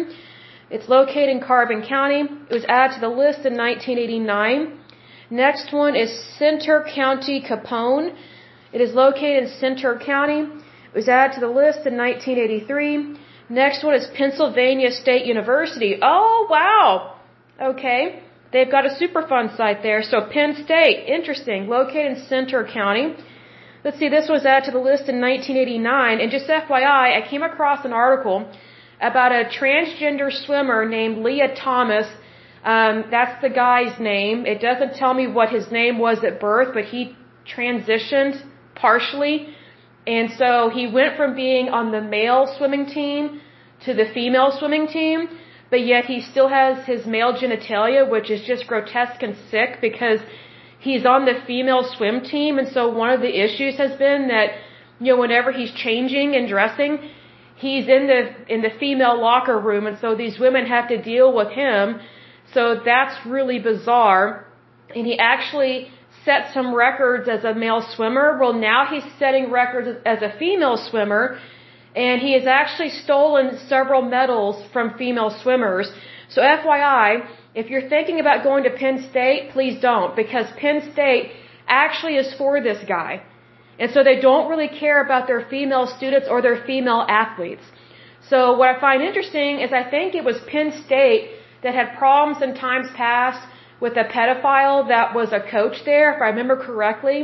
It's 0.70 0.88
located 0.88 1.30
in 1.30 1.40
Carbon 1.40 1.82
County. 1.82 2.20
It 2.48 2.54
was 2.54 2.64
added 2.68 2.94
to 2.94 3.00
the 3.00 3.08
list 3.08 3.40
in 3.44 3.56
1989. 3.56 4.78
Next 5.30 5.72
one 5.72 5.96
is 5.96 6.10
Centre 6.38 6.86
County 6.94 7.42
Kepone. 7.42 8.14
It 8.72 8.80
is 8.80 8.94
located 8.94 9.44
in 9.44 9.48
Centre 9.58 9.98
County. 9.98 10.40
It 10.90 10.94
was 10.94 11.08
added 11.08 11.34
to 11.34 11.40
the 11.40 11.54
list 11.62 11.86
in 11.90 11.96
1983. 11.96 13.16
Next 13.48 13.82
one 13.82 13.94
is 13.94 14.06
Pennsylvania 14.16 14.92
State 14.92 15.26
University. 15.26 15.98
Oh, 16.00 16.46
wow. 16.48 17.16
Okay. 17.60 18.22
They've 18.52 18.70
got 18.70 18.86
a 18.86 18.90
Superfund 18.90 19.56
site 19.56 19.82
there. 19.82 20.02
So 20.04 20.28
Penn 20.32 20.54
State, 20.64 21.08
interesting, 21.08 21.66
located 21.68 22.18
in 22.18 22.26
Centre 22.26 22.64
County. 22.64 23.16
Let's 23.84 23.98
see, 23.98 24.08
this 24.08 24.28
was 24.28 24.44
added 24.44 24.66
to 24.66 24.72
the 24.72 24.84
list 24.90 25.08
in 25.08 25.20
1989. 25.20 26.20
And 26.20 26.30
just 26.30 26.46
FYI, 26.46 27.18
I 27.18 27.28
came 27.28 27.42
across 27.42 27.84
an 27.84 27.92
article 27.92 28.48
about 29.00 29.33
a 29.33 29.45
transgender 29.45 30.33
swimmer 30.33 30.88
named 30.88 31.19
Lia 31.19 31.54
Thomas. 31.54 32.07
Um, 32.64 33.04
that's 33.11 33.40
the 33.40 33.50
guy's 33.50 33.99
name. 33.99 34.47
It 34.47 34.61
doesn't 34.61 34.95
tell 34.95 35.14
me 35.14 35.26
what 35.26 35.49
his 35.49 35.71
name 35.71 35.99
was 35.99 36.23
at 36.25 36.40
birth, 36.40 36.75
but 36.75 36.85
he 36.85 37.16
transitioned 37.47 38.42
partially 38.75 39.54
and 40.07 40.30
so 40.33 40.71
he 40.71 40.87
went 40.87 41.16
from 41.16 41.35
being 41.35 41.69
on 41.69 41.92
the 41.92 42.00
male 42.00 42.47
swimming 42.57 42.87
team 42.87 43.40
to 43.85 43.95
the 43.95 44.07
female 44.07 44.50
swimming 44.59 44.88
team, 44.88 45.28
but 45.71 45.85
yet 45.85 46.07
he 46.07 46.21
still 46.21 46.49
has 46.49 46.85
his 46.87 47.07
male 47.07 47.35
genitalia, 47.35 48.09
which 48.09 48.30
is 48.30 48.42
just 48.42 48.66
grotesque 48.66 49.23
and 49.23 49.37
sick 49.50 49.80
because 49.80 50.21
he's 50.78 51.04
on 51.04 51.26
the 51.26 51.40
female 51.47 51.85
swim 51.85 52.23
team. 52.23 52.59
And 52.59 52.69
so 52.69 52.88
one 52.88 53.11
of 53.11 53.21
the 53.21 53.40
issues 53.45 53.76
has 53.76 53.97
been 53.99 54.28
that, 54.28 54.50
you 54.99 55.12
know, 55.12 55.21
whenever 55.21 55.52
he's 55.52 55.73
changing 55.73 56.35
and 56.35 56.49
dressing, 56.49 56.99
he's 57.60 57.86
in 57.88 58.06
the, 58.12 58.22
in 58.54 58.62
the 58.62 58.72
female 58.78 59.20
locker 59.20 59.58
room. 59.58 59.86
And 59.86 59.98
so 59.98 60.14
these 60.14 60.38
women 60.38 60.66
have 60.66 60.88
to 60.88 61.00
deal 61.00 61.32
with 61.32 61.50
him. 61.50 62.00
So 62.54 62.80
that's 62.84 63.14
really 63.26 63.58
bizarre. 63.58 64.46
And 64.94 65.06
he 65.06 65.18
actually 65.18 65.88
set 66.24 66.52
some 66.52 66.74
records 66.74 67.28
as 67.28 67.44
a 67.44 67.54
male 67.54 67.82
swimmer. 67.94 68.38
Well, 68.40 68.52
now 68.52 68.86
he's 68.90 69.04
setting 69.18 69.50
records 69.50 69.88
as 70.04 70.20
a 70.22 70.36
female 70.38 70.76
swimmer, 70.76 71.38
and 71.94 72.20
he 72.20 72.32
has 72.38 72.46
actually 72.46 72.90
stolen 72.90 73.58
several 73.68 74.02
medals 74.02 74.56
from 74.72 74.96
female 74.98 75.30
swimmers. 75.42 75.90
So 76.28 76.42
FYI, 76.42 77.26
if 77.54 77.70
you're 77.70 77.88
thinking 77.88 78.20
about 78.20 78.42
going 78.42 78.64
to 78.64 78.70
Penn 78.70 79.06
State, 79.10 79.50
please 79.52 79.80
don't, 79.80 80.14
because 80.14 80.46
Penn 80.58 80.90
State 80.92 81.32
actually 81.66 82.16
is 82.16 82.34
for 82.34 82.60
this 82.60 82.78
guy. 82.86 83.22
And 83.80 83.90
so 83.94 84.04
they 84.08 84.18
don't 84.28 84.46
really 84.52 84.68
care 84.68 84.99
about 85.06 85.26
their 85.26 85.42
female 85.52 85.87
students 85.96 86.28
or 86.32 86.38
their 86.46 86.58
female 86.70 87.02
athletes. 87.22 87.64
So 88.30 88.38
what 88.58 88.68
I 88.72 88.76
find 88.87 89.02
interesting 89.02 89.52
is 89.64 89.72
I 89.72 89.84
think 89.94 90.14
it 90.14 90.25
was 90.30 90.38
Penn 90.52 90.70
State 90.87 91.22
that 91.62 91.75
had 91.80 91.96
problems 92.02 92.42
in 92.46 92.54
times 92.54 92.88
past 93.04 93.40
with 93.84 93.94
a 94.04 94.04
pedophile 94.04 94.88
that 94.88 95.14
was 95.14 95.32
a 95.32 95.40
coach 95.56 95.76
there, 95.87 96.14
if 96.14 96.20
I 96.20 96.28
remember 96.34 96.56
correctly. 96.68 97.20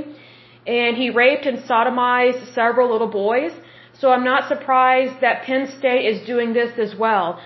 And 0.66 0.96
he 0.96 1.10
raped 1.10 1.44
and 1.50 1.58
sodomized 1.70 2.42
several 2.54 2.90
little 2.90 3.12
boys. 3.24 3.52
So 4.00 4.10
I'm 4.10 4.24
not 4.24 4.48
surprised 4.48 5.20
that 5.20 5.42
Penn 5.44 5.64
State 5.78 6.04
is 6.12 6.26
doing 6.26 6.54
this 6.54 6.72
as 6.78 6.92
well. 7.04 7.38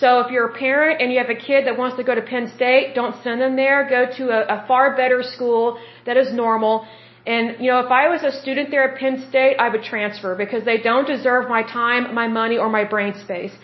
So 0.00 0.20
if 0.20 0.30
you're 0.30 0.50
a 0.50 0.58
parent 0.66 1.00
and 1.00 1.10
you 1.12 1.18
have 1.18 1.30
a 1.30 1.40
kid 1.48 1.66
that 1.66 1.76
wants 1.78 1.96
to 1.96 2.04
go 2.04 2.14
to 2.14 2.22
Penn 2.22 2.52
State, 2.54 2.94
don't 2.94 3.16
send 3.24 3.40
them 3.40 3.56
there. 3.56 3.88
Go 3.88 4.02
to 4.18 4.24
a, 4.38 4.40
a 4.56 4.66
far 4.68 4.96
better 4.96 5.22
school 5.22 5.78
that 6.06 6.16
is 6.16 6.32
normal. 6.32 6.86
And, 7.34 7.44
you 7.62 7.70
know, 7.70 7.80
if 7.86 7.90
I 8.02 8.04
was 8.14 8.22
a 8.30 8.32
student 8.42 8.70
there 8.70 8.84
at 8.88 8.98
Penn 9.00 9.16
State, 9.28 9.56
I 9.64 9.68
would 9.72 9.84
transfer 9.92 10.34
because 10.44 10.62
they 10.64 10.78
don't 10.78 11.06
deserve 11.14 11.42
my 11.56 11.62
time, 11.62 12.02
my 12.22 12.28
money, 12.40 12.56
or 12.62 12.68
my 12.78 12.84
brain 12.94 13.14
space. 13.24 13.54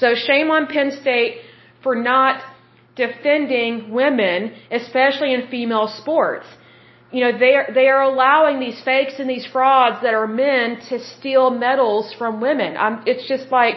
So 0.00 0.14
shame 0.14 0.48
on 0.56 0.68
Penn 0.74 0.90
State 1.02 1.32
for 1.82 1.94
not 1.96 2.34
defending 2.94 3.90
women, 4.00 4.38
especially 4.70 5.30
in 5.34 5.48
female 5.48 5.88
sports. 6.00 6.46
You 7.10 7.20
know, 7.24 7.32
they 7.36 7.54
are, 7.58 7.66
they 7.78 7.88
are 7.88 8.02
allowing 8.02 8.60
these 8.60 8.80
fakes 8.88 9.14
and 9.18 9.28
these 9.28 9.46
frauds 9.54 9.98
that 10.04 10.14
are 10.14 10.28
men 10.28 10.78
to 10.90 11.00
steal 11.14 11.50
medals 11.50 12.14
from 12.20 12.40
women. 12.40 12.76
I'm, 12.76 13.02
it's 13.06 13.26
just 13.26 13.50
like, 13.50 13.76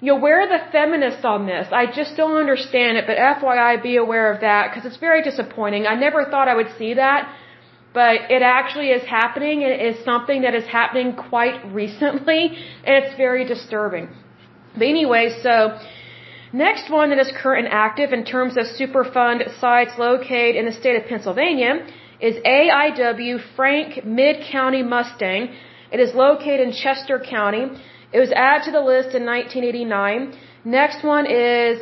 you 0.00 0.12
know, 0.12 0.20
where 0.20 0.38
are 0.42 0.48
the 0.56 0.62
feminists 0.70 1.24
on 1.24 1.46
this? 1.46 1.66
I 1.72 1.86
just 2.00 2.16
don't 2.16 2.36
understand 2.36 2.96
it, 2.98 3.04
but 3.08 3.16
FYI, 3.16 3.82
be 3.82 3.96
aware 3.96 4.32
of 4.32 4.40
that 4.42 4.62
because 4.68 4.84
it's 4.88 5.00
very 5.08 5.22
disappointing. 5.30 5.88
I 5.88 5.96
never 5.96 6.24
thought 6.30 6.46
I 6.46 6.54
would 6.54 6.70
see 6.78 6.94
that, 6.94 7.34
but 7.92 8.30
it 8.30 8.42
actually 8.42 8.90
is 8.90 9.04
happening 9.06 9.62
it 9.62 9.80
is 9.80 10.04
something 10.04 10.42
that 10.42 10.54
is 10.54 10.66
happening 10.66 11.14
quite 11.14 11.58
recently 11.72 12.56
and 12.84 13.04
it's 13.04 13.16
very 13.16 13.44
disturbing. 13.44 14.08
But 14.74 14.84
anyway, 14.84 15.40
so 15.42 15.78
Next 16.52 16.90
one 16.90 17.10
that 17.10 17.20
is 17.20 17.30
current 17.40 17.66
and 17.66 17.72
active 17.72 18.12
in 18.12 18.24
terms 18.24 18.56
of 18.56 18.64
Superfund 18.66 19.60
sites 19.60 19.92
located 19.98 20.56
in 20.56 20.66
the 20.66 20.72
state 20.72 20.96
of 21.00 21.08
Pennsylvania 21.08 21.86
is 22.20 22.34
AIW 22.44 23.40
Frank 23.54 24.04
Mid 24.04 24.44
County 24.50 24.82
Mustang. 24.82 25.54
It 25.92 26.00
is 26.00 26.12
located 26.12 26.60
in 26.66 26.72
Chester 26.72 27.20
County. 27.20 27.70
It 28.12 28.18
was 28.18 28.32
added 28.32 28.64
to 28.64 28.72
the 28.72 28.80
list 28.80 29.14
in 29.14 29.24
1989. 29.24 30.36
Next 30.64 31.04
one 31.04 31.26
is, 31.26 31.80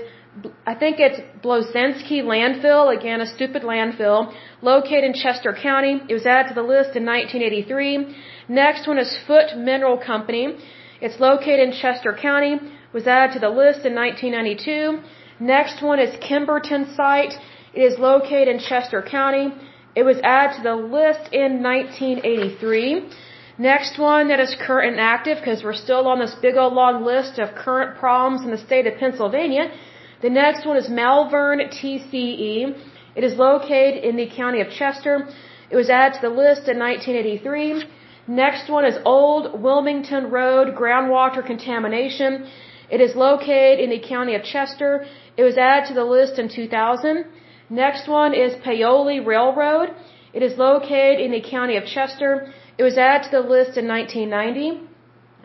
I 0.66 0.74
think 0.74 0.96
it's 1.00 1.20
Blosenski 1.44 2.22
Landfill, 2.32 2.96
again 2.96 3.20
a 3.20 3.26
stupid 3.26 3.62
landfill, 3.62 4.32
located 4.62 5.04
in 5.04 5.14
Chester 5.14 5.56
County. 5.60 6.00
It 6.08 6.14
was 6.14 6.26
added 6.26 6.48
to 6.48 6.54
the 6.54 6.66
list 6.74 6.96
in 6.96 7.04
1983. 7.04 8.14
Next 8.48 8.86
one 8.86 8.98
is 8.98 9.16
Foote 9.26 9.56
Mineral 9.56 9.98
Company. 9.98 10.56
It's 11.00 11.18
located 11.18 11.60
in 11.68 11.72
Chester 11.72 12.16
County 12.20 12.58
was 12.92 13.06
added 13.06 13.34
to 13.34 13.40
the 13.40 13.50
list 13.50 13.84
in 13.84 13.94
1992. 13.94 15.00
Next 15.40 15.82
one 15.82 15.98
is 15.98 16.10
Kimberton 16.26 16.94
site. 16.96 17.34
It 17.74 17.82
is 17.82 17.98
located 17.98 18.48
in 18.48 18.58
Chester 18.58 19.02
County. 19.02 19.52
It 19.94 20.04
was 20.04 20.18
added 20.22 20.56
to 20.56 20.62
the 20.62 20.74
list 20.74 21.32
in 21.32 21.62
1983. 21.62 23.10
Next 23.58 23.98
one 23.98 24.28
that 24.28 24.40
is 24.40 24.56
current 24.66 24.92
and 24.92 25.00
active 25.00 25.38
because 25.38 25.62
we're 25.64 25.74
still 25.74 26.06
on 26.06 26.18
this 26.20 26.34
big 26.40 26.56
old 26.56 26.72
long 26.72 27.04
list 27.04 27.38
of 27.38 27.54
current 27.54 27.98
problems 27.98 28.42
in 28.44 28.50
the 28.50 28.58
state 28.58 28.86
of 28.86 28.98
Pennsylvania. 28.98 29.70
The 30.20 30.30
next 30.30 30.66
one 30.66 30.76
is 30.76 30.88
Malvern 30.88 31.60
TCE. 31.60 32.76
It 33.14 33.24
is 33.24 33.34
located 33.36 34.02
in 34.02 34.16
the 34.16 34.28
county 34.28 34.60
of 34.60 34.68
Chester. 34.70 35.28
It 35.70 35.76
was 35.76 35.88
added 35.88 36.14
to 36.14 36.22
the 36.28 36.34
list 36.42 36.66
in 36.72 36.76
1983. 36.78 37.84
Next 38.26 38.68
one 38.68 38.84
is 38.84 38.96
Old 39.04 39.62
Wilmington 39.62 40.30
Road 40.30 40.74
groundwater 40.74 41.44
contamination. 41.46 42.48
It 42.90 43.00
is 43.00 43.14
located 43.14 43.78
in 43.78 43.90
the 43.90 44.00
county 44.00 44.34
of 44.34 44.42
Chester. 44.42 45.06
It 45.36 45.44
was 45.44 45.56
added 45.56 45.86
to 45.88 45.94
the 45.94 46.04
list 46.04 46.38
in 46.38 46.48
2000. 46.48 47.24
Next 47.70 48.08
one 48.08 48.34
is 48.34 48.56
Paoli 48.64 49.20
Railroad. 49.20 49.90
It 50.32 50.42
is 50.42 50.58
located 50.58 51.20
in 51.20 51.30
the 51.30 51.40
county 51.40 51.76
of 51.76 51.84
Chester. 51.84 52.52
It 52.76 52.82
was 52.82 52.98
added 52.98 53.30
to 53.30 53.30
the 53.40 53.48
list 53.54 53.76
in 53.76 53.86
1990. 53.86 54.80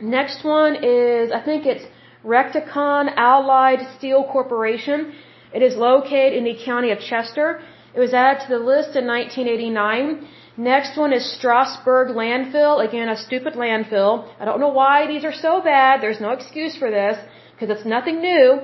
Next 0.02 0.44
one 0.44 0.76
is, 0.84 1.32
I 1.32 1.42
think 1.42 1.66
it's 1.66 1.86
Recticon 2.26 3.14
Allied 3.18 3.86
Steel 3.98 4.24
Corporation. 4.32 5.14
It 5.54 5.62
is 5.62 5.76
located 5.76 6.34
in 6.34 6.46
the 6.46 6.58
county 6.64 6.92
of 6.92 7.00
Chester. 7.00 7.60
It 7.94 8.00
was 8.00 8.14
added 8.14 8.42
to 8.44 8.50
the 8.50 8.60
list 8.60 8.96
in 8.96 9.06
1989. 9.06 10.28
Next 10.56 10.98
one 10.98 11.12
is 11.12 11.24
Strasburg 11.38 12.16
Landfill. 12.16 12.88
Again, 12.88 13.10
a 13.10 13.18
stupid 13.18 13.54
landfill. 13.54 14.30
I 14.40 14.46
don't 14.46 14.60
know 14.60 14.70
why 14.70 15.08
these 15.08 15.26
are 15.26 15.34
so 15.34 15.62
bad. 15.62 16.02
There's 16.02 16.22
no 16.22 16.32
excuse 16.32 16.78
for 16.78 16.90
this 16.90 17.18
because 17.54 17.76
it's 17.76 17.86
nothing 17.86 18.22
new. 18.22 18.62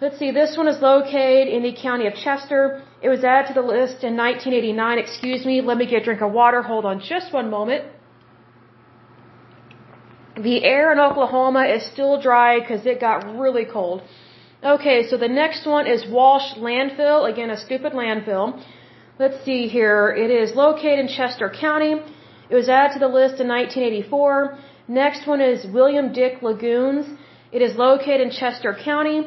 Let's 0.00 0.18
see, 0.18 0.32
this 0.32 0.56
one 0.56 0.66
is 0.66 0.82
located 0.82 1.46
in 1.46 1.62
the 1.62 1.74
county 1.80 2.08
of 2.08 2.14
Chester. 2.14 2.82
It 3.00 3.08
was 3.08 3.22
added 3.22 3.48
to 3.48 3.54
the 3.54 3.62
list 3.62 4.02
in 4.02 4.16
1989. 4.16 4.98
Excuse 4.98 5.46
me, 5.46 5.60
let 5.60 5.76
me 5.76 5.86
get 5.86 6.02
a 6.02 6.04
drink 6.04 6.22
of 6.22 6.32
water. 6.32 6.60
Hold 6.62 6.84
on 6.84 7.00
just 7.00 7.32
one 7.32 7.48
moment. 7.48 7.84
The 10.36 10.64
air 10.64 10.92
in 10.92 10.98
Oklahoma 10.98 11.64
is 11.66 11.84
still 11.84 12.20
dry 12.20 12.58
because 12.58 12.86
it 12.86 13.00
got 13.00 13.38
really 13.38 13.66
cold. 13.66 14.02
Okay, 14.64 15.06
so 15.08 15.18
the 15.18 15.28
next 15.28 15.66
one 15.66 15.86
is 15.86 16.06
Walsh 16.08 16.54
Landfill. 16.54 17.30
Again, 17.30 17.50
a 17.50 17.56
stupid 17.56 17.92
landfill. 17.92 18.62
Let's 19.18 19.44
see 19.44 19.68
here. 19.68 20.14
It 20.16 20.30
is 20.30 20.54
located 20.54 21.00
in 21.00 21.08
Chester 21.08 21.50
County. 21.50 22.00
It 22.48 22.54
was 22.54 22.68
added 22.68 22.94
to 22.94 22.98
the 22.98 23.08
list 23.08 23.40
in 23.40 23.48
1984. 23.48 24.58
Next 24.88 25.26
one 25.26 25.42
is 25.42 25.66
William 25.66 26.12
Dick 26.14 26.40
Lagoons. 26.40 27.06
It 27.52 27.60
is 27.60 27.76
located 27.76 28.22
in 28.22 28.30
Chester 28.30 28.74
County. 28.82 29.26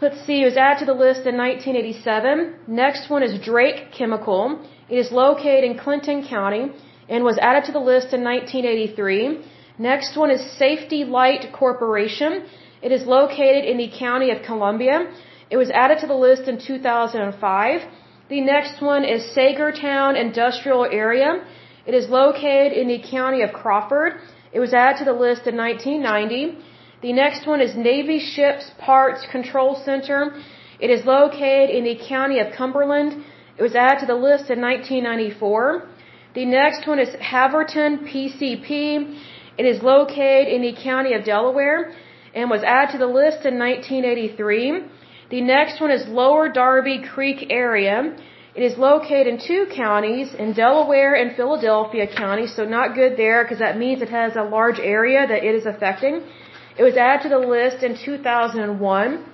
Let's 0.00 0.20
see, 0.24 0.42
it 0.42 0.44
was 0.44 0.56
added 0.56 0.80
to 0.80 0.86
the 0.86 0.98
list 1.06 1.26
in 1.26 1.36
1987. 1.36 2.54
Next 2.68 3.10
one 3.10 3.22
is 3.24 3.40
Drake 3.40 3.90
Chemical. 3.90 4.60
It 4.88 4.98
is 4.98 5.10
located 5.10 5.64
in 5.64 5.78
Clinton 5.78 6.26
County 6.26 6.72
and 7.08 7.24
was 7.24 7.38
added 7.38 7.64
to 7.64 7.72
the 7.72 7.80
list 7.80 8.12
in 8.12 8.22
1983. 8.22 9.44
Next 9.78 10.16
one 10.16 10.30
is 10.30 10.42
Safety 10.58 11.04
Light 11.04 11.50
Corporation. 11.52 12.44
It 12.82 12.92
is 12.92 13.06
located 13.06 13.64
in 13.64 13.78
the 13.78 13.90
county 13.98 14.30
of 14.30 14.42
Columbia. 14.42 15.10
It 15.50 15.56
was 15.56 15.70
added 15.70 15.98
to 16.00 16.06
the 16.06 16.14
list 16.14 16.42
in 16.42 16.58
2005. 16.58 17.80
The 18.28 18.40
next 18.42 18.82
one 18.82 19.04
is 19.04 19.34
Saegertown 19.34 20.20
Industrial 20.20 20.84
Area. 20.84 21.42
It 21.86 21.94
is 21.94 22.10
located 22.10 22.72
in 22.72 22.88
the 22.88 23.02
county 23.10 23.40
of 23.40 23.52
Crawford. 23.54 24.20
It 24.52 24.60
was 24.60 24.74
added 24.74 24.98
to 24.98 25.04
the 25.06 25.14
list 25.14 25.46
in 25.46 25.56
1990. 25.56 26.58
The 27.00 27.12
next 27.14 27.46
one 27.46 27.62
is 27.62 27.74
Navy 27.74 28.20
Ships 28.20 28.70
Parts 28.78 29.26
Control 29.30 29.74
Center. 29.74 30.34
It 30.80 30.90
is 30.90 31.06
located 31.06 31.70
in 31.70 31.84
the 31.84 31.98
county 32.08 32.38
of 32.40 32.52
Cumberland. 32.52 33.24
It 33.56 33.62
was 33.62 33.74
added 33.74 34.00
to 34.00 34.06
the 34.06 34.14
list 34.14 34.50
in 34.50 34.60
1994. 34.60 35.88
The 36.34 36.44
next 36.44 36.86
one 36.86 36.98
is 36.98 37.08
Havertown 37.16 38.08
PCP. 38.08 39.18
It 39.58 39.66
is 39.66 39.82
located 39.82 40.48
in 40.48 40.62
the 40.62 40.74
county 40.82 41.12
of 41.14 41.24
Delaware 41.24 41.92
and 42.34 42.48
was 42.48 42.62
added 42.62 42.92
to 42.92 42.98
the 42.98 43.06
list 43.06 43.44
in 43.44 43.58
1983. 43.58 44.84
The 45.30 45.40
next 45.40 45.80
one 45.80 45.90
is 45.90 46.06
Lower 46.08 46.48
Darby 46.48 47.02
Creek 47.14 47.46
area. 47.50 48.16
It 48.54 48.62
is 48.62 48.76
located 48.76 49.26
in 49.26 49.38
two 49.38 49.66
counties, 49.74 50.34
in 50.34 50.52
Delaware 50.52 51.14
and 51.14 51.36
Philadelphia 51.36 52.06
County, 52.06 52.46
so 52.46 52.64
not 52.64 52.94
good 52.94 53.16
there 53.16 53.44
because 53.44 53.60
that 53.60 53.78
means 53.78 54.02
it 54.02 54.10
has 54.10 54.36
a 54.36 54.42
large 54.42 54.78
area 54.78 55.26
that 55.26 55.42
it 55.42 55.54
is 55.54 55.64
affecting. 55.64 56.22
It 56.78 56.82
was 56.82 56.96
added 56.96 57.22
to 57.22 57.28
the 57.28 57.38
list 57.38 57.82
in 57.82 57.96
2001. 57.96 59.24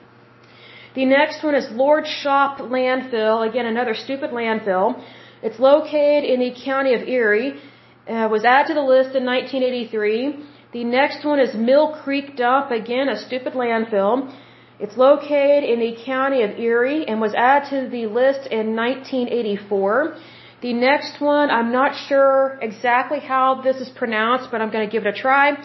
The 0.95 1.05
next 1.05 1.45
one 1.45 1.55
is 1.55 1.69
Lord-Shope 1.71 2.59
Landfill, 2.75 3.49
again 3.49 3.67
another 3.67 3.95
stupid 3.95 4.31
landfill. 4.31 5.01
It's 5.43 5.61
located 5.61 6.25
in 6.25 6.41
the 6.41 6.53
county 6.65 6.95
of 6.95 7.03
Erie. 7.03 7.61
Uh, 8.09 8.27
was 8.31 8.43
added 8.43 8.69
to 8.69 8.75
the 8.75 8.81
list 8.81 9.15
in 9.15 9.27
1983. 9.27 10.43
The 10.73 10.85
next 10.85 11.27
one 11.27 11.39
is 11.39 11.55
Mill 11.55 11.89
Creek 12.03 12.37
Dump, 12.39 12.71
again 12.71 13.11
a 13.11 13.19
stupid 13.19 13.53
landfill. 13.53 14.35
It's 14.81 14.97
located 14.97 15.65
in 15.65 15.79
the 15.81 15.95
county 16.07 16.41
of 16.43 16.59
Erie 16.59 17.07
and 17.07 17.21
was 17.21 17.35
added 17.35 17.69
to 17.69 17.91
the 17.91 18.07
list 18.07 18.49
in 18.51 18.75
1984. 18.75 20.17
The 20.63 20.73
next 20.73 21.21
one, 21.21 21.51
I'm 21.51 21.71
not 21.71 21.93
sure 22.09 22.59
exactly 22.63 23.21
how 23.21 23.61
this 23.61 23.77
is 23.77 23.91
pronounced, 23.91 24.51
but 24.51 24.63
I'm 24.63 24.71
going 24.71 24.89
to 24.89 24.91
give 24.91 25.05
it 25.05 25.15
a 25.15 25.21
try. 25.27 25.59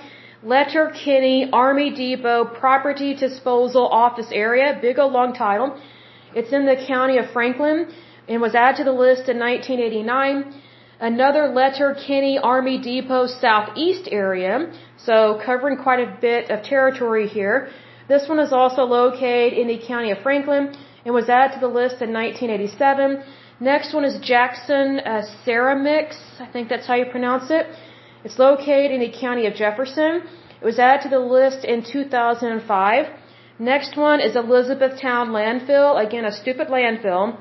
Letterkenny 0.44 1.50
Army 1.54 1.92
Depot 1.92 2.44
Property 2.44 3.14
Disposal 3.14 3.88
Office 3.88 4.28
Area, 4.34 4.78
big 4.82 5.00
old 5.00 5.14
long 5.14 5.34
title. 5.34 5.80
It's 6.36 6.52
in 6.52 6.66
the 6.66 6.76
county 6.76 7.18
of 7.20 7.32
Franklin 7.32 7.88
and 8.28 8.42
was 8.42 8.54
added 8.54 8.80
to 8.80 8.84
the 8.84 8.92
list 8.92 9.30
in 9.30 9.40
1989. 9.40 10.62
Another 11.12 11.50
Letterkenny 11.50 12.40
Army 12.40 12.78
Depot 12.78 13.28
southeast 13.28 14.08
area, 14.10 14.72
so 14.96 15.38
covering 15.46 15.76
quite 15.76 16.00
a 16.00 16.18
bit 16.22 16.50
of 16.50 16.64
territory 16.64 17.28
here. 17.28 17.68
This 18.08 18.30
one 18.30 18.40
is 18.40 18.54
also 18.54 18.84
located 18.84 19.52
in 19.52 19.68
the 19.68 19.80
county 19.86 20.12
of 20.12 20.20
Franklin 20.20 20.74
and 21.04 21.14
was 21.14 21.28
added 21.28 21.56
to 21.56 21.60
the 21.60 21.74
list 21.82 21.98
in 22.02 22.14
1987. 22.14 23.22
Next 23.60 23.94
one 23.94 24.06
is 24.06 24.18
Jackson 24.22 25.02
uh, 25.02 25.24
Ceramix. 25.46 26.16
I 26.40 26.48
think 26.54 26.70
that's 26.70 26.88
how 26.88 26.96
you 26.96 27.08
pronounce 27.18 27.52
it. 27.52 27.68
It's 28.24 28.40
located 28.40 28.92
in 28.92 29.02
the 29.02 29.12
county 29.12 29.46
of 29.46 29.56
Jefferson. 29.56 30.24
It 30.62 30.66
was 30.72 30.80
added 30.80 31.04
to 31.04 31.10
the 31.10 31.20
list 31.20 31.66
in 31.66 31.84
2005. 31.84 33.06
Next 33.60 33.98
one 33.98 34.22
is 34.22 34.38
Elizabethtown 34.38 35.32
landfill. 35.38 36.02
Again, 36.02 36.24
a 36.24 36.32
stupid 36.32 36.70
landfill. 36.70 37.38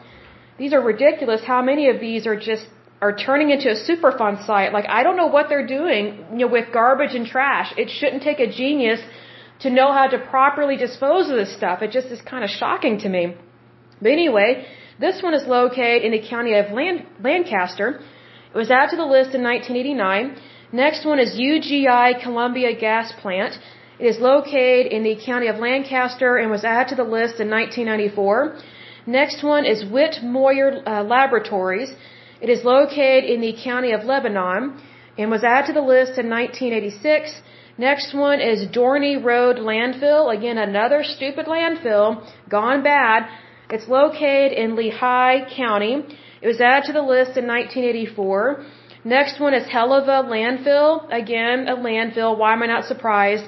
These 0.59 0.73
are 0.73 0.83
ridiculous. 0.83 1.43
How 1.45 1.63
many 1.63 1.89
of 1.89 2.01
these 2.01 2.27
are 2.27 2.37
just 2.37 2.67
are 3.03 3.15
turning 3.27 3.51
into 3.55 3.69
a 3.77 3.79
Superfund 3.89 4.47
site? 4.47 4.73
Like 4.79 4.89
I 4.99 5.01
don't 5.03 5.19
know 5.23 5.31
what 5.37 5.49
they're 5.51 5.71
doing, 5.79 6.03
you 6.39 6.45
know, 6.45 6.53
with 6.57 6.67
garbage 6.81 7.15
and 7.19 7.27
trash. 7.35 7.69
It 7.83 7.89
shouldn't 7.99 8.23
take 8.29 8.41
a 8.47 8.51
genius 8.63 9.01
to 9.65 9.71
know 9.79 9.89
how 9.99 10.07
to 10.15 10.19
properly 10.35 10.77
dispose 10.87 11.29
of 11.33 11.37
this 11.43 11.53
stuff. 11.61 11.83
It 11.87 11.91
just 11.99 12.09
is 12.17 12.21
kind 12.33 12.45
of 12.47 12.51
shocking 12.51 12.99
to 13.05 13.09
me. 13.17 13.23
But 14.03 14.11
anyway, 14.19 14.51
this 15.05 15.23
one 15.27 15.35
is 15.41 15.45
located 15.59 16.03
in 16.07 16.13
the 16.17 16.23
county 16.33 16.55
of 16.61 16.73
Land, 16.79 16.99
Lancaster. 17.29 17.89
It 18.55 18.59
was 18.63 18.71
added 18.71 18.91
to 18.91 18.97
the 19.03 19.11
list 19.17 19.31
in 19.39 19.43
1989. 19.43 20.37
Next 20.73 21.05
one 21.05 21.19
is 21.25 21.31
UGI 21.51 22.23
Columbia 22.23 22.71
Gas 22.87 23.13
Plant. 23.23 23.55
It 23.99 24.07
is 24.13 24.19
located 24.19 24.87
in 24.97 25.03
the 25.09 25.17
county 25.29 25.49
of 25.53 25.57
Lancaster 25.57 26.37
and 26.37 26.51
was 26.51 26.65
added 26.65 26.89
to 26.93 26.97
the 27.03 27.09
list 27.19 27.41
in 27.45 27.49
1994. 27.51 28.59
Next 29.07 29.43
one 29.43 29.65
is 29.65 29.85
Whitmoyer 29.85 30.71
uh, 30.87 31.03
Laboratories. 31.03 31.91
It 32.43 32.51
is 32.51 32.65
located 32.65 33.25
in 33.33 33.41
the 33.41 33.55
county 33.65 33.93
of 33.93 34.03
Lebanon 34.03 34.63
and 35.17 35.31
was 35.31 35.45
added 35.45 35.69
to 35.69 35.75
the 35.75 35.87
list 35.95 36.19
in 36.23 36.29
1986. 36.29 37.41
Next 37.79 38.13
one 38.15 38.41
is 38.41 38.67
Dorney 38.77 39.17
Road 39.31 39.57
Landfill. 39.59 40.37
Again, 40.37 40.59
another 40.59 41.05
stupid 41.05 41.47
landfill 41.47 42.09
gone 42.49 42.83
bad. 42.83 43.29
It's 43.71 43.87
located 43.87 44.51
in 44.63 44.75
Lehigh 44.75 45.39
County. 45.57 45.95
It 46.43 46.49
was 46.49 46.61
added 46.61 46.87
to 46.89 46.93
the 46.93 47.07
list 47.15 47.39
in 47.41 47.47
1984. 47.47 48.65
Next 49.05 49.39
one 49.39 49.55
is 49.55 49.65
Heleva 49.69 50.19
Landfill. 50.35 50.91
Again, 51.23 51.69
a 51.69 51.77
landfill. 51.77 52.37
Why 52.37 52.55
am 52.55 52.65
I 52.65 52.67
not 52.67 52.87
surprised? 52.87 53.45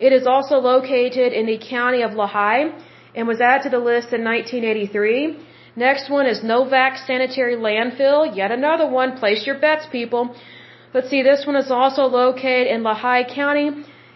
It 0.00 0.12
is 0.12 0.26
also 0.26 0.56
located 0.58 1.32
in 1.32 1.46
the 1.46 1.58
county 1.58 2.02
of 2.02 2.12
Lehigh 2.12 2.64
and 3.14 3.26
was 3.26 3.40
added 3.40 3.62
to 3.62 3.70
the 3.70 3.84
list 3.90 4.12
in 4.12 4.22
1983. 4.22 5.38
Next 5.76 6.08
one 6.08 6.26
is 6.26 6.44
Novak 6.44 6.98
Sanitary 6.98 7.56
Landfill. 7.56 8.36
Yet 8.36 8.52
another 8.52 8.88
one. 8.88 9.16
Place 9.18 9.44
your 9.44 9.58
bets, 9.58 9.86
people. 9.90 10.34
Let's 10.94 11.10
see, 11.10 11.22
this 11.22 11.44
one 11.44 11.56
is 11.56 11.70
also 11.72 12.02
located 12.02 12.68
in 12.68 12.84
Lehigh 12.84 13.24
County 13.24 13.70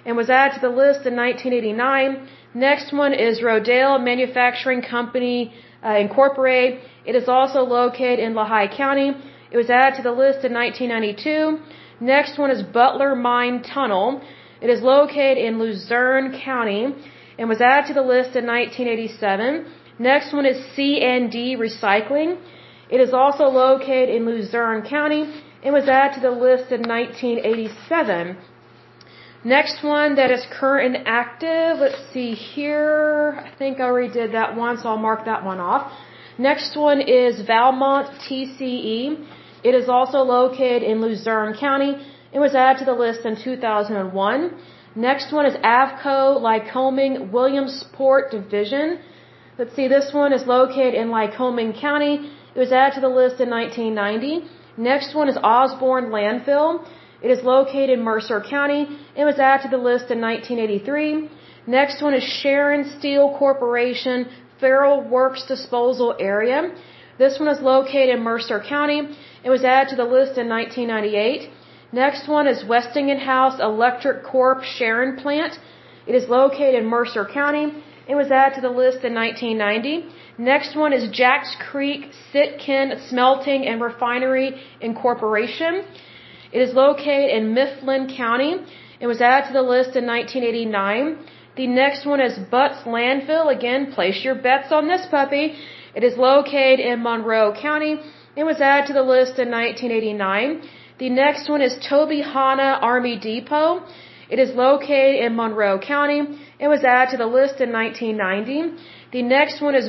and 0.07 0.17
was 0.17 0.31
added 0.31 0.55
to 0.55 0.61
the 0.61 0.69
list 0.69 1.05
in 1.05 1.17
1989. 1.17 2.29
Next 2.55 2.93
one 2.93 3.13
is 3.13 3.41
Rodale 3.41 3.99
Manufacturing 4.03 4.83
Company 4.83 5.53
uh, 5.85 5.97
Incorporated. 5.99 6.81
It 7.05 7.17
is 7.17 7.29
also 7.29 7.63
located 7.63 8.21
in 8.21 8.37
Lehigh 8.37 8.69
County. 8.69 9.09
It 9.51 9.57
was 9.57 9.69
added 9.69 9.97
to 9.97 10.03
the 10.03 10.13
list 10.13 10.45
in 10.45 10.53
1992. 10.55 11.59
Next 12.01 12.39
one 12.39 12.53
is 12.53 12.63
Butler 12.63 13.17
Mine 13.17 13.63
Tunnel. 13.63 14.23
It 14.61 14.71
is 14.71 14.81
located 14.81 15.39
in 15.39 15.59
Luzerne 15.59 16.41
County 16.45 16.95
and 17.37 17.49
was 17.49 17.61
added 17.61 17.89
to 17.89 17.95
the 17.95 18.03
list 18.03 18.37
in 18.37 18.47
1987. 18.47 19.67
Next 19.99 20.33
one 20.33 20.47
is 20.47 20.59
C&D 20.75 21.57
Recycling. 21.57 22.39
It 22.89 23.01
is 23.01 23.13
also 23.13 23.45
located 23.45 24.09
in 24.15 24.25
Luzerne 24.25 24.83
County 24.89 25.23
and 25.63 25.75
was 25.75 25.89
added 25.89 26.15
to 26.15 26.21
the 26.21 26.31
list 26.31 26.71
in 26.71 26.83
1987. 26.83 28.37
Next 29.45 29.83
one 29.83 30.15
that 30.17 30.31
is 30.31 30.45
current 30.51 30.97
and 30.97 31.07
active, 31.07 31.79
let's 31.79 32.01
see 32.13 32.33
here. 32.33 33.41
I 33.45 33.57
think 33.57 33.81
I 33.81 33.85
already 33.85 34.13
did 34.13 34.33
that 34.33 34.57
one, 34.57 34.79
so 34.79 34.89
I'll 34.89 34.99
mark 34.99 35.25
that 35.25 35.45
one 35.45 35.59
off. 35.59 35.93
Next 36.39 36.77
one 36.77 37.01
is 37.01 37.41
Valmont 37.47 38.09
TCE. 38.23 39.27
It 39.65 39.75
is 39.75 39.89
also 39.89 40.19
located 40.19 40.83
in 40.85 41.01
Luzerne 41.01 41.57
County. 41.59 41.97
It 42.33 42.39
was 42.39 42.55
added 42.55 42.79
to 42.81 42.85
the 42.85 42.93
list 42.93 43.27
in 43.27 43.37
2001. 43.43 44.59
Next 44.95 45.33
one 45.33 45.47
is 45.47 45.55
Avco 45.57 46.41
Lycoming 46.41 47.31
Williamsport 47.33 48.31
Division. 48.31 49.01
Let's 49.59 49.75
see, 49.75 49.89
this 49.89 50.13
one 50.13 50.33
is 50.33 50.47
located 50.47 50.95
in 50.95 51.09
Lycoming 51.09 51.73
County. 51.81 52.31
It 52.55 52.61
was 52.61 52.71
added 52.71 52.95
to 52.95 53.01
the 53.01 53.09
list 53.09 53.41
in 53.41 53.51
1990. 53.51 54.49
Next 54.77 55.17
one 55.17 55.29
is 55.29 55.37
Osborne 55.37 56.11
Landfill. 56.17 56.87
It 57.21 57.33
is 57.33 57.43
located 57.43 57.91
in 57.99 58.05
Mercer 58.05 58.41
County. 58.41 58.83
It 59.17 59.25
was 59.25 59.41
added 59.41 59.65
to 59.65 59.71
the 59.77 59.83
list 59.83 60.13
in 60.13 60.21
1983. 60.21 61.29
Next 61.67 62.01
one 62.01 62.15
is 62.15 62.23
Sharon 62.23 62.85
Steel 63.01 63.35
Corporation 63.37 64.29
Farrell 64.61 65.03
Works 65.03 65.43
Disposal 65.49 66.15
Area. 66.21 66.61
This 67.19 67.41
one 67.41 67.49
is 67.49 67.61
located 67.61 68.11
in 68.15 68.23
Mercer 68.23 68.61
County. 68.61 69.01
It 69.43 69.51
was 69.51 69.65
added 69.65 69.91
to 69.91 69.97
the 69.97 70.05
list 70.05 70.39
in 70.39 70.49
1998. 70.49 71.51
Next 71.91 72.29
one 72.29 72.47
is 72.47 72.65
Westinghouse 72.65 73.59
Electric 73.59 74.23
Corp 74.23 74.63
Sharon 74.63 75.17
Plant. 75.17 75.59
It 76.07 76.15
is 76.15 76.29
located 76.29 76.77
in 76.77 76.87
Mercer 76.87 77.25
County. 77.25 77.83
It 78.09 78.15
was 78.15 78.31
added 78.31 78.55
to 78.57 78.63
the 78.63 78.75
list 78.83 79.05
in 79.05 79.15
1990. 79.15 80.09
Next 80.39 80.75
one 80.75 80.93
is 80.99 81.11
Jacks 81.11 81.55
Creek 81.71 82.03
Sitkin 82.33 82.87
Smelting 83.09 83.67
and 83.67 83.83
Refinery 83.83 84.51
Incorporation. 84.81 85.85
It 86.51 86.61
is 86.67 86.73
located 86.73 87.31
in 87.37 87.53
Mifflin 87.53 88.05
County. 88.17 88.53
It 88.99 89.07
was 89.07 89.21
added 89.21 89.49
to 89.49 89.53
the 89.53 89.67
list 89.75 89.95
in 90.01 90.07
1989. 90.07 91.19
The 91.57 91.67
next 91.67 92.07
one 92.07 92.21
is 92.21 92.39
Butz 92.55 92.83
Landfill. 92.85 93.55
Again, 93.55 93.93
place 93.93 94.25
your 94.25 94.37
bets 94.47 94.73
on 94.73 94.89
this 94.89 95.05
puppy. 95.11 95.45
It 95.95 96.03
is 96.03 96.17
located 96.17 96.81
in 96.81 97.03
Monroe 97.03 97.53
County. 97.61 98.01
It 98.37 98.45
was 98.45 98.61
added 98.61 98.87
to 98.87 98.95
the 98.95 99.03
list 99.03 99.39
in 99.39 99.51
1989. 99.51 100.63
The 100.99 101.11
next 101.11 101.51
one 101.51 101.61
is 101.61 101.75
Tobyhanna 101.91 102.71
Army 102.81 103.17
Depot. 103.19 103.83
It 104.31 104.39
is 104.39 104.51
located 104.55 105.17
in 105.25 105.37
Monroe 105.37 105.79
County. 105.79 106.21
It 106.59 106.69
was 106.69 106.85
added 106.85 107.11
to 107.13 107.17
the 107.17 107.27
list 107.27 107.61
in 107.61 107.73
1990. 107.73 108.83
The 109.13 109.23
next 109.23 109.61
one 109.61 109.75
is 109.75 109.89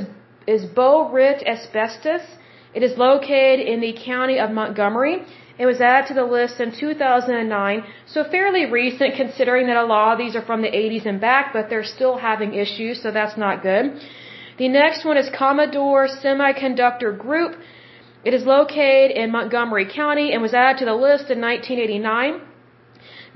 is 0.56 0.65
BoRit 0.65 1.39
Asbestos. 1.54 2.25
It 2.73 2.84
is 2.88 2.97
located 2.97 3.60
in 3.73 3.80
the 3.82 3.93
county 4.12 4.38
of 4.39 4.52
Montgomery. 4.52 5.15
It 5.62 5.65
was 5.65 5.80
added 5.82 6.08
to 6.10 6.13
the 6.13 6.23
list 6.38 6.60
in 6.63 6.71
2009, 6.71 7.84
so 8.13 8.23
fairly 8.36 8.65
recent 8.65 9.15
considering 9.15 9.67
that 9.67 9.78
a 9.78 9.86
lot 9.86 10.13
of 10.13 10.17
these 10.17 10.36
are 10.38 10.45
from 10.49 10.62
the 10.62 10.73
80s 10.84 11.06
and 11.06 11.19
back, 11.19 11.52
but 11.56 11.69
they're 11.69 11.91
still 11.97 12.17
having 12.17 12.54
issues, 12.54 13.02
so 13.04 13.12
that's 13.12 13.38
not 13.45 13.62
good. 13.62 13.86
The 14.58 14.69
next 14.69 15.06
one 15.10 15.17
is 15.17 15.30
Commodore 15.43 16.08
Semiconductor 16.21 17.12
Group. 17.17 17.58
It 18.23 18.34
is 18.34 18.43
located 18.45 19.12
in 19.12 19.32
Montgomery 19.32 19.88
County 20.02 20.32
and 20.34 20.41
was 20.41 20.54
added 20.54 20.80
to 20.80 20.86
the 20.86 20.95
list 21.08 21.30
in 21.30 21.39
1989. 21.41 22.41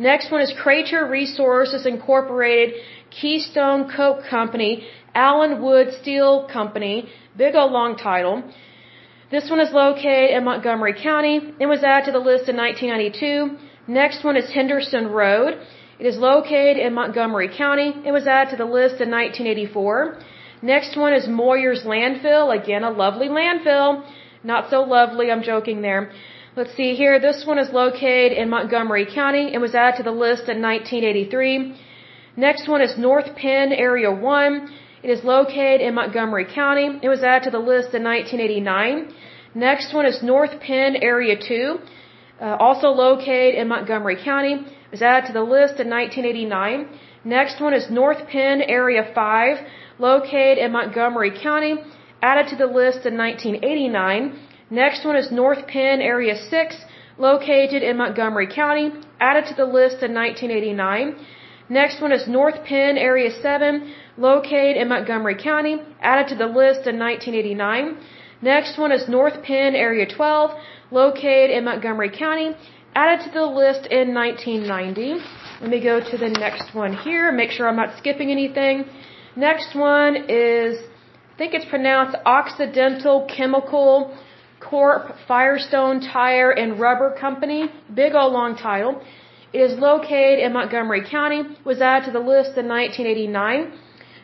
Next 0.03 0.31
one 0.31 0.41
is 0.41 0.51
Crater 0.61 1.01
Resources 1.07 1.85
Incorporated, 1.85 2.75
Keystone 3.09 3.89
Coke 3.89 4.23
Company, 4.29 4.85
Alan 5.15 5.61
Wood 5.63 5.93
Steel 6.01 6.45
Company, 6.51 7.07
big 7.37 7.55
old 7.55 7.71
long 7.71 7.95
title. 7.95 8.43
This 9.31 9.49
one 9.49 9.61
is 9.61 9.71
located 9.71 10.31
in 10.35 10.43
Montgomery 10.43 10.95
County 11.01 11.37
and 11.57 11.69
was 11.69 11.83
added 11.83 12.07
to 12.07 12.11
the 12.11 12.25
list 12.31 12.49
in 12.49 12.57
1992. 12.57 13.57
Next 13.87 14.25
one 14.25 14.35
is 14.35 14.51
Henderson 14.51 15.07
Road. 15.07 15.51
It 15.99 16.05
is 16.05 16.17
located 16.17 16.77
in 16.85 16.93
Montgomery 16.93 17.49
County. 17.55 17.89
It 18.05 18.11
was 18.11 18.27
added 18.27 18.51
to 18.51 18.57
the 18.57 18.71
list 18.79 18.99
in 19.05 19.09
1984. 19.09 20.19
Next 20.61 20.97
one 20.97 21.13
is 21.13 21.27
Moyers 21.27 21.85
Landfill. 21.85 22.45
Again, 22.61 22.83
a 22.83 22.91
lovely 22.91 23.29
landfill. 23.29 24.03
Not 24.43 24.69
so 24.69 24.81
lovely, 24.81 25.31
I'm 25.31 25.43
joking 25.43 25.81
there. 25.81 26.11
Let's 26.55 26.75
see 26.75 26.93
here. 26.93 27.19
This 27.19 27.47
one 27.47 27.57
is 27.57 27.71
located 27.73 28.37
in 28.37 28.47
Montgomery 28.47 29.07
County. 29.11 29.53
and 29.53 29.59
was 29.59 29.73
added 29.73 29.97
to 29.97 30.03
the 30.03 30.11
list 30.11 30.49
in 30.53 30.61
1983. 30.61 31.73
Next 32.37 32.67
one 32.67 32.79
is 32.79 32.95
North 32.95 33.35
Penn 33.35 33.73
Area 33.73 34.11
1. 34.11 34.69
It 35.01 35.09
is 35.09 35.23
located 35.23 35.81
in 35.81 35.95
Montgomery 35.95 36.45
County. 36.45 36.99
It 37.01 37.09
was 37.09 37.23
added 37.23 37.45
to 37.45 37.49
the 37.57 37.65
list 37.71 37.95
in 37.95 38.03
1989. 38.03 39.15
Next 39.55 39.95
one 39.95 40.05
is 40.05 40.21
North 40.21 40.59
Penn 40.59 40.95
Area 40.95 41.35
2, 41.39 41.79
uh, 42.39 42.57
also 42.59 42.89
located 42.89 43.55
in 43.55 43.67
Montgomery 43.67 44.17
County. 44.23 44.53
It 44.53 44.91
was 44.91 45.01
added 45.01 45.25
to 45.29 45.33
the 45.33 45.47
list 45.57 45.79
in 45.79 45.89
1989. 45.89 46.87
Next 47.23 47.61
one 47.61 47.73
is 47.73 47.89
North 47.89 48.27
Penn 48.27 48.61
Area 48.61 49.03
5, 49.15 49.57
located 49.97 50.59
in 50.59 50.71
Montgomery 50.71 51.31
County, 51.31 51.77
added 52.21 52.45
to 52.49 52.55
the 52.55 52.67
list 52.67 53.07
in 53.07 53.17
1989. 53.17 54.52
Next 54.73 55.05
one 55.05 55.15
is 55.15 55.31
North 55.31 55.67
Penn 55.67 56.01
Area 56.01 56.35
6, 56.35 56.75
located 57.19 57.83
in 57.83 57.95
Montgomery 57.95 58.47
County, 58.47 58.87
added 59.19 59.45
to 59.49 59.53
the 59.53 59.65
list 59.65 60.01
in 60.01 60.15
1989. 60.15 61.15
Next 61.69 62.01
one 62.01 62.11
is 62.11 62.27
North 62.27 62.57
Penn 62.65 62.97
Area 62.97 63.29
7, 63.29 63.93
located 64.17 64.77
in 64.77 64.87
Montgomery 64.87 65.35
County, 65.35 65.75
added 66.01 66.27
to 66.29 66.35
the 66.35 66.47
list 66.47 66.87
in 66.91 66.97
1989. 66.97 67.97
Next 68.41 68.79
one 68.79 68.91
is 68.91 69.07
North 69.07 69.43
Penn 69.43 69.75
Area 69.75 70.07
12, 70.07 70.59
located 70.89 71.51
in 71.51 71.65
Montgomery 71.65 72.09
County, 72.09 72.55
added 72.95 73.23
to 73.25 73.31
the 73.31 73.45
list 73.45 73.85
in 73.99 74.11
1990. 74.15 75.23
Let 75.61 75.69
me 75.69 75.81
go 75.83 75.99
to 75.99 76.17
the 76.17 76.29
next 76.29 76.73
one 76.73 76.93
here, 76.97 77.31
make 77.31 77.51
sure 77.51 77.69
I'm 77.69 77.81
not 77.83 77.95
skipping 77.99 78.31
anything. 78.31 78.85
Next 79.35 79.75
one 79.75 80.15
is, 80.27 80.79
I 81.31 81.37
think 81.37 81.53
it's 81.53 81.69
pronounced 81.75 82.17
Occidental 82.25 83.27
Chemical 83.37 84.17
Corp 84.69 85.15
Firestone 85.27 85.99
Tire 86.01 86.51
and 86.51 86.79
Rubber 86.79 87.09
Company. 87.25 87.61
Big 87.93 88.13
old 88.15 88.33
long 88.33 88.55
title. 88.55 89.01
It 89.53 89.61
is 89.61 89.77
located 89.77 90.39
in 90.39 90.53
Montgomery 90.53 91.03
County, 91.15 91.41
was 91.63 91.79
added 91.79 92.05
to 92.07 92.11
the 92.11 92.25
list 92.33 92.57
in 92.61 92.67
1989. 92.67 93.71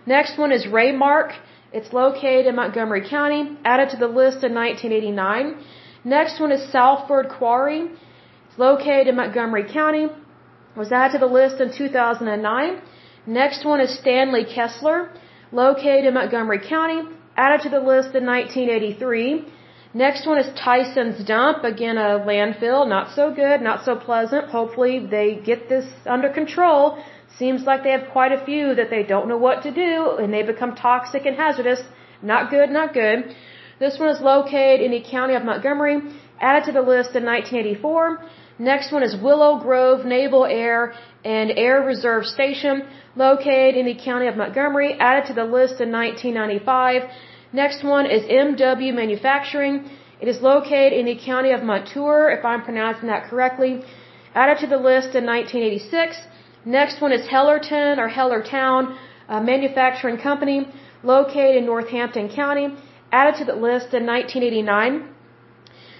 Next 0.08 0.40
one 0.44 0.52
is 0.52 0.66
Raymark. 0.66 1.30
It's 1.72 1.94
located 1.94 2.48
in 2.48 2.56
Montgomery 2.56 3.08
County, 3.08 3.42
added 3.64 3.90
to 3.92 3.98
the 3.98 4.08
list 4.08 4.44
in 4.48 4.54
1989. 4.56 5.56
Next 6.04 6.40
one 6.40 6.52
is 6.52 6.72
Salford 6.72 7.28
Quarry. 7.38 7.82
It's 8.48 8.58
located 8.58 9.08
in 9.08 9.16
Montgomery 9.18 9.66
County, 9.72 10.08
was 10.76 10.92
added 10.92 11.14
to 11.14 11.20
the 11.20 11.32
list 11.40 11.62
in 11.62 11.72
2009. 11.72 12.82
Next 13.28 13.64
one 13.66 13.80
is 13.82 13.92
Stanley 14.00 14.46
Kessler, 14.56 15.12
located 15.52 16.06
in 16.06 16.14
Montgomery 16.16 16.62
County, 16.68 17.02
added 17.38 17.62
to 17.66 17.70
the 17.70 17.84
list 17.92 18.16
in 18.16 18.26
1983. 18.26 19.46
Next 19.94 20.28
one 20.28 20.38
is 20.38 20.48
Tyson's 20.56 21.26
Dump, 21.26 21.64
again 21.64 21.98
a 21.98 22.20
landfill, 22.20 22.88
not 22.88 23.16
so 23.16 23.34
good, 23.34 23.60
not 23.60 23.84
so 23.84 23.96
pleasant. 23.96 24.50
Hopefully 24.50 25.00
they 25.00 25.42
get 25.44 25.68
this 25.68 25.88
under 26.06 26.30
control. 26.30 27.04
Seems 27.40 27.64
like 27.64 27.84
they 27.84 27.90
have 27.92 28.10
quite 28.12 28.32
a 28.32 28.46
few 28.46 28.76
that 28.76 28.92
they 28.92 29.02
don't 29.02 29.28
know 29.28 29.38
what 29.38 29.64
to 29.64 29.72
do 29.72 30.18
and 30.20 30.32
they 30.32 30.44
become 30.44 30.76
toxic 30.76 31.26
and 31.26 31.36
hazardous. 31.36 31.82
Not 32.22 32.52
good, 32.52 32.70
not 32.70 32.94
good. 32.94 33.36
This 33.80 33.98
one 33.98 34.10
is 34.10 34.22
located 34.22 34.82
in 34.82 34.92
the 34.92 35.02
county 35.10 35.34
of 35.34 35.44
Montgomery, 35.44 36.02
added 36.40 36.66
to 36.66 36.72
the 36.72 36.82
list 36.82 37.16
in 37.16 37.26
1984. 37.26 38.26
Next 38.60 38.92
one 38.92 39.02
is 39.02 39.16
Willow 39.16 39.58
Grove 39.58 40.06
Naval 40.06 40.46
Air 40.46 40.94
and 41.26 41.50
Air 41.58 41.82
Reserve 41.82 42.26
Station, 42.26 42.84
located 43.16 43.76
in 43.76 43.86
the 43.88 43.96
county 43.96 44.28
of 44.28 44.36
Montgomery, 44.36 45.00
added 45.00 45.26
to 45.30 45.34
the 45.34 45.46
list 45.46 45.82
in 45.82 45.92
1995. 45.92 47.10
Next 47.52 47.84
one 47.84 48.06
is 48.06 48.24
MW 48.24 48.94
Manufacturing. 48.94 49.90
It 50.22 50.28
is 50.28 50.42
located 50.42 50.94
in 50.94 51.06
the 51.08 51.16
county 51.16 51.52
of 51.52 51.64
Montour, 51.64 52.30
if 52.38 52.46
I'm 52.46 52.62
pronouncing 52.62 53.08
that 53.08 53.30
correctly. 53.30 53.82
Added 54.36 54.60
to 54.60 54.68
the 54.68 54.78
list 54.78 55.16
in 55.16 55.26
1986. 55.26 56.18
Next 56.66 57.02
one 57.02 57.12
is 57.12 57.28
Hellerton 57.28 57.98
or 57.98 58.10
Hellertown 58.10 58.96
a 59.30 59.42
Manufacturing 59.42 60.18
Company, 60.18 60.68
located 61.04 61.56
in 61.56 61.66
Northampton 61.66 62.30
County. 62.30 62.68
Added 63.12 63.36
to 63.40 63.46
the 63.46 63.56
list 63.56 63.94
in 63.94 64.06
1989. 64.06 65.10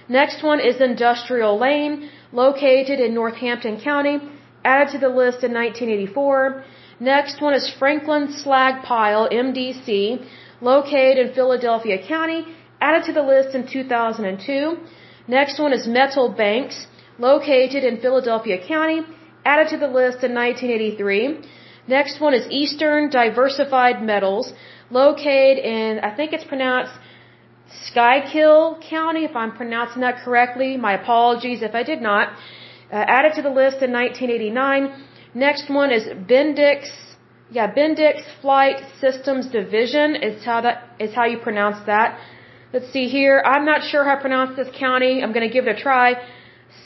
Next 0.08 0.42
one 0.42 0.60
is 0.60 0.80
Industrial 0.80 1.56
Lane, 1.58 2.10
located 2.32 2.98
in 3.00 3.14
Northampton 3.14 3.80
County. 3.80 4.20
Added 4.64 4.92
to 4.92 4.98
the 4.98 5.08
list 5.08 5.42
in 5.42 5.52
1984. 5.52 6.64
Next 7.00 7.40
one 7.40 7.54
is 7.54 7.72
Franklin 7.78 8.32
Slag 8.32 8.82
Pile, 8.84 9.28
MDC, 9.28 10.26
located 10.60 11.18
in 11.24 11.34
Philadelphia 11.34 11.98
County, 12.06 12.44
added 12.80 13.04
to 13.04 13.12
the 13.12 13.22
list 13.22 13.54
in 13.54 13.66
2002. 13.66 14.76
Next 15.28 15.58
one 15.58 15.72
is 15.72 15.86
Metal 15.86 16.28
Banks, 16.30 16.86
located 17.18 17.84
in 17.84 18.00
Philadelphia 18.00 18.58
County, 18.66 19.00
added 19.44 19.68
to 19.68 19.78
the 19.78 19.86
list 19.86 20.24
in 20.24 20.34
1983. 20.34 21.40
Next 21.86 22.20
one 22.20 22.34
is 22.34 22.46
Eastern 22.50 23.10
Diversified 23.10 24.02
Metals, 24.02 24.52
located 24.90 25.58
in, 25.58 26.00
I 26.00 26.14
think 26.14 26.32
it's 26.32 26.44
pronounced 26.44 26.92
Schuylkill 27.84 28.80
County, 28.88 29.24
if 29.24 29.34
I'm 29.36 29.52
pronouncing 29.52 30.02
that 30.02 30.16
correctly. 30.24 30.76
My 30.76 30.94
apologies 30.94 31.62
if 31.62 31.74
I 31.74 31.82
did 31.82 32.02
not. 32.02 32.28
Uh, 32.92 32.96
added 33.16 33.34
to 33.36 33.42
the 33.42 33.50
list 33.50 33.82
in 33.86 33.92
1989. 33.92 35.04
Next 35.34 35.70
one 35.70 35.92
is 35.92 36.04
Bendix 36.28 36.88
yeah, 37.50 37.72
Bendix 37.72 38.22
Flight 38.40 38.78
Systems 39.00 39.48
Division 39.48 40.14
is 40.14 40.44
how 40.44 40.60
that 40.60 40.76
is 41.00 41.12
how 41.14 41.24
you 41.24 41.38
pronounce 41.38 41.84
that. 41.86 42.18
Let's 42.72 42.92
see 42.92 43.08
here. 43.08 43.42
I'm 43.44 43.64
not 43.64 43.82
sure 43.82 44.04
how 44.04 44.14
to 44.14 44.20
pronounce 44.20 44.56
this 44.56 44.68
county. 44.78 45.22
I'm 45.22 45.32
going 45.32 45.48
to 45.48 45.52
give 45.52 45.66
it 45.66 45.76
a 45.76 45.80
try. 45.80 46.14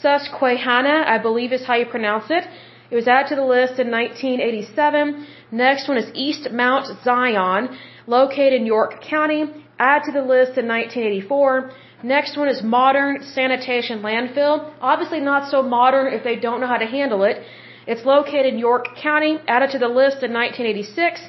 Susquehanna, 0.01 1.03
I 1.05 1.19
believe 1.19 1.53
is 1.53 1.63
how 1.65 1.75
you 1.75 1.85
pronounce 1.85 2.25
it. 2.31 2.43
It 2.89 2.95
was 2.95 3.07
added 3.07 3.29
to 3.29 3.35
the 3.35 3.45
list 3.45 3.79
in 3.79 3.91
1987. 3.91 5.27
Next 5.51 5.87
one 5.87 5.97
is 5.97 6.09
East 6.15 6.49
Mount 6.51 6.85
Zion, 7.03 7.77
located 8.07 8.53
in 8.61 8.65
York 8.65 9.03
County, 9.03 9.43
added 9.77 10.05
to 10.05 10.11
the 10.19 10.25
list 10.35 10.57
in 10.57 10.67
1984. 10.67 11.71
Next 12.03 12.37
one 12.37 12.49
is 12.49 12.63
Modern 12.63 13.23
Sanitation 13.23 14.01
Landfill. 14.01 14.73
Obviously 14.81 15.19
not 15.19 15.51
so 15.51 15.61
modern 15.61 16.11
if 16.11 16.23
they 16.23 16.35
don't 16.35 16.59
know 16.59 16.67
how 16.67 16.77
to 16.77 16.87
handle 16.87 17.23
it. 17.23 17.37
It's 17.87 18.05
located 18.05 18.53
in 18.53 18.59
York 18.59 18.87
County, 19.01 19.39
added 19.47 19.71
to 19.71 19.79
the 19.79 19.87
list 19.87 20.23
in 20.23 20.33
1986. 20.33 21.21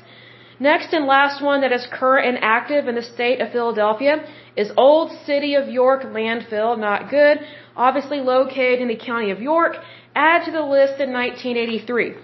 Next 0.58 0.94
and 0.94 1.04
last 1.06 1.42
one 1.42 1.60
that 1.60 1.72
is 1.72 1.86
current 1.92 2.26
and 2.26 2.38
active 2.42 2.88
in 2.88 2.94
the 2.94 3.02
state 3.02 3.40
of 3.40 3.52
Philadelphia 3.52 4.24
is 4.56 4.70
Old 4.76 5.10
City 5.26 5.54
of 5.54 5.68
York 5.68 6.02
Landfill, 6.04 6.78
not 6.78 7.10
good, 7.10 7.40
obviously 7.76 8.20
located 8.20 8.80
in 8.80 8.88
the 8.88 8.96
county 8.96 9.30
of 9.30 9.40
York, 9.40 9.76
added 10.14 10.46
to 10.46 10.52
the 10.52 10.62
list 10.62 10.98
in 10.98 11.12
1983. 11.12 12.14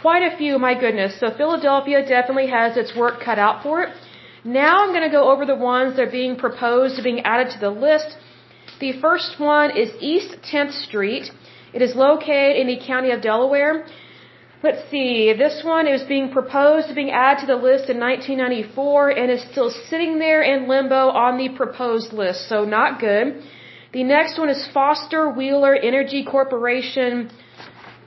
Quite 0.00 0.22
a 0.22 0.36
few, 0.38 0.58
my 0.58 0.74
goodness. 0.78 1.20
So 1.20 1.30
Philadelphia 1.36 2.00
definitely 2.06 2.48
has 2.48 2.78
its 2.78 2.96
work 2.96 3.20
cut 3.22 3.38
out 3.38 3.62
for 3.62 3.82
it. 3.82 3.90
Now 4.42 4.82
I'm 4.82 4.90
going 4.90 5.02
to 5.02 5.16
go 5.18 5.30
over 5.30 5.44
the 5.44 5.54
ones 5.54 5.96
that 5.96 6.02
are 6.02 6.10
being 6.10 6.36
proposed 6.36 6.96
to 6.96 7.02
being 7.02 7.20
added 7.20 7.52
to 7.54 7.58
the 7.58 7.70
list. 7.70 8.16
The 8.80 8.92
first 9.00 9.38
one 9.38 9.76
is 9.76 9.90
East 10.00 10.36
10th 10.50 10.72
Street. 10.86 11.30
It 11.72 11.82
is 11.82 11.94
located 11.94 12.56
in 12.56 12.66
the 12.66 12.78
county 12.86 13.10
of 13.10 13.20
Delaware. 13.20 13.86
Let's 14.62 14.90
see, 14.90 15.32
this 15.36 15.62
one 15.62 15.86
is 15.86 16.02
being 16.04 16.30
proposed 16.32 16.88
to 16.88 16.94
being 16.94 17.10
added 17.10 17.40
to 17.40 17.46
the 17.46 17.56
list 17.56 17.90
in 17.90 18.00
1994 18.00 19.10
and 19.10 19.30
is 19.30 19.42
still 19.52 19.70
sitting 19.88 20.18
there 20.18 20.42
in 20.42 20.66
limbo 20.66 21.10
on 21.10 21.36
the 21.36 21.50
proposed 21.50 22.12
list, 22.12 22.48
so 22.48 22.64
not 22.64 22.98
good. 22.98 23.42
The 23.92 24.04
next 24.04 24.38
one 24.38 24.48
is 24.48 24.66
Foster 24.72 25.30
Wheeler 25.30 25.74
Energy 25.74 26.24
Corporation 26.24 27.30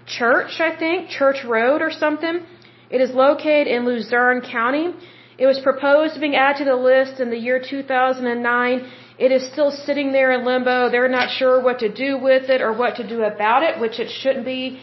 Church, 0.05 0.59
I 0.59 0.75
think, 0.75 1.09
Church 1.09 1.43
Road 1.45 1.81
or 1.81 1.91
something. 1.91 2.41
It 2.89 2.99
is 2.99 3.11
located 3.11 3.67
in 3.67 3.85
Luzerne 3.85 4.41
County. 4.41 4.93
It 5.37 5.45
was 5.45 5.59
proposed 5.59 6.15
to 6.15 6.19
being 6.19 6.35
added 6.35 6.59
to 6.59 6.65
the 6.65 6.75
list 6.75 7.19
in 7.19 7.29
the 7.29 7.37
year 7.37 7.61
2009 7.61 8.91
it 9.25 9.31
is 9.37 9.43
still 9.51 9.71
sitting 9.85 10.11
there 10.17 10.31
in 10.35 10.45
limbo. 10.45 10.89
They're 10.89 11.15
not 11.19 11.29
sure 11.39 11.55
what 11.67 11.79
to 11.79 11.89
do 12.05 12.11
with 12.17 12.49
it 12.55 12.61
or 12.61 12.71
what 12.81 12.95
to 12.99 13.05
do 13.13 13.23
about 13.23 13.63
it, 13.63 13.79
which 13.83 13.99
it 13.99 14.09
shouldn't 14.09 14.45
be 14.45 14.79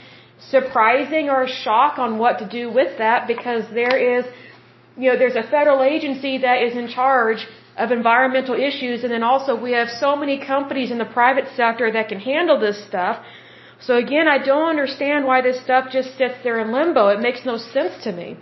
surprising 0.55 1.31
or 1.35 1.45
a 1.45 1.53
shock 1.65 1.99
on 1.99 2.19
what 2.19 2.39
to 2.41 2.47
do 2.59 2.65
with 2.79 2.99
that 2.99 3.27
because 3.27 3.65
there 3.73 3.97
is, 3.97 4.27
you 4.97 5.11
know, 5.11 5.19
there's 5.23 5.37
a 5.45 5.47
federal 5.57 5.83
agency 5.83 6.35
that 6.47 6.59
is 6.67 6.77
in 6.77 6.89
charge 6.89 7.47
of 7.79 7.91
environmental 7.91 8.57
issues 8.69 9.05
and 9.05 9.11
then 9.15 9.23
also 9.23 9.51
we 9.69 9.73
have 9.73 9.89
so 9.89 10.11
many 10.23 10.37
companies 10.55 10.91
in 10.91 10.99
the 10.99 11.11
private 11.21 11.49
sector 11.57 11.91
that 11.97 12.09
can 12.09 12.21
handle 12.21 12.59
this 12.61 12.79
stuff. 12.91 13.23
So 13.87 13.97
again, 13.97 14.29
I 14.29 14.39
don't 14.51 14.69
understand 14.69 15.25
why 15.25 15.41
this 15.41 15.59
stuff 15.63 15.91
just 15.91 16.17
sits 16.19 16.37
there 16.43 16.59
in 16.61 16.73
limbo. 16.73 17.09
It 17.09 17.21
makes 17.21 17.45
no 17.47 17.57
sense 17.57 18.05
to 18.05 18.13
me. 18.13 18.37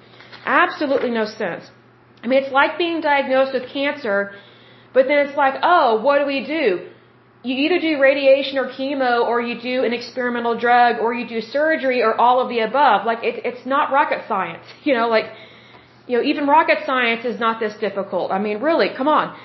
Absolutely 0.44 1.10
no 1.10 1.24
sense. 1.24 1.70
I 2.22 2.26
mean, 2.26 2.42
it's 2.42 2.52
like 2.52 2.78
being 2.78 3.00
diagnosed 3.00 3.52
with 3.52 3.68
cancer 3.68 4.18
but 4.94 5.06
then 5.08 5.26
it's 5.26 5.36
like, 5.36 5.56
oh, 5.62 6.00
what 6.00 6.20
do 6.20 6.26
we 6.26 6.46
do? 6.46 6.88
You 7.42 7.54
either 7.64 7.78
do 7.78 8.00
radiation 8.00 8.56
or 8.56 8.66
chemo, 8.76 9.26
or 9.30 9.42
you 9.48 9.60
do 9.60 9.84
an 9.84 9.92
experimental 9.92 10.56
drug, 10.58 10.92
or 10.98 11.12
you 11.12 11.28
do 11.28 11.40
surgery, 11.42 12.00
or 12.02 12.18
all 12.18 12.40
of 12.40 12.48
the 12.48 12.60
above. 12.60 13.04
Like, 13.04 13.22
it, 13.22 13.44
it's 13.44 13.66
not 13.66 13.92
rocket 13.92 14.22
science. 14.26 14.64
You 14.84 14.94
know, 14.94 15.08
like, 15.08 15.26
you 16.06 16.16
know, 16.16 16.24
even 16.24 16.46
rocket 16.46 16.78
science 16.86 17.24
is 17.24 17.38
not 17.40 17.60
this 17.60 17.74
difficult. 17.86 18.30
I 18.30 18.38
mean, 18.38 18.60
really, 18.60 18.88
come 18.96 19.08
on. 19.08 19.36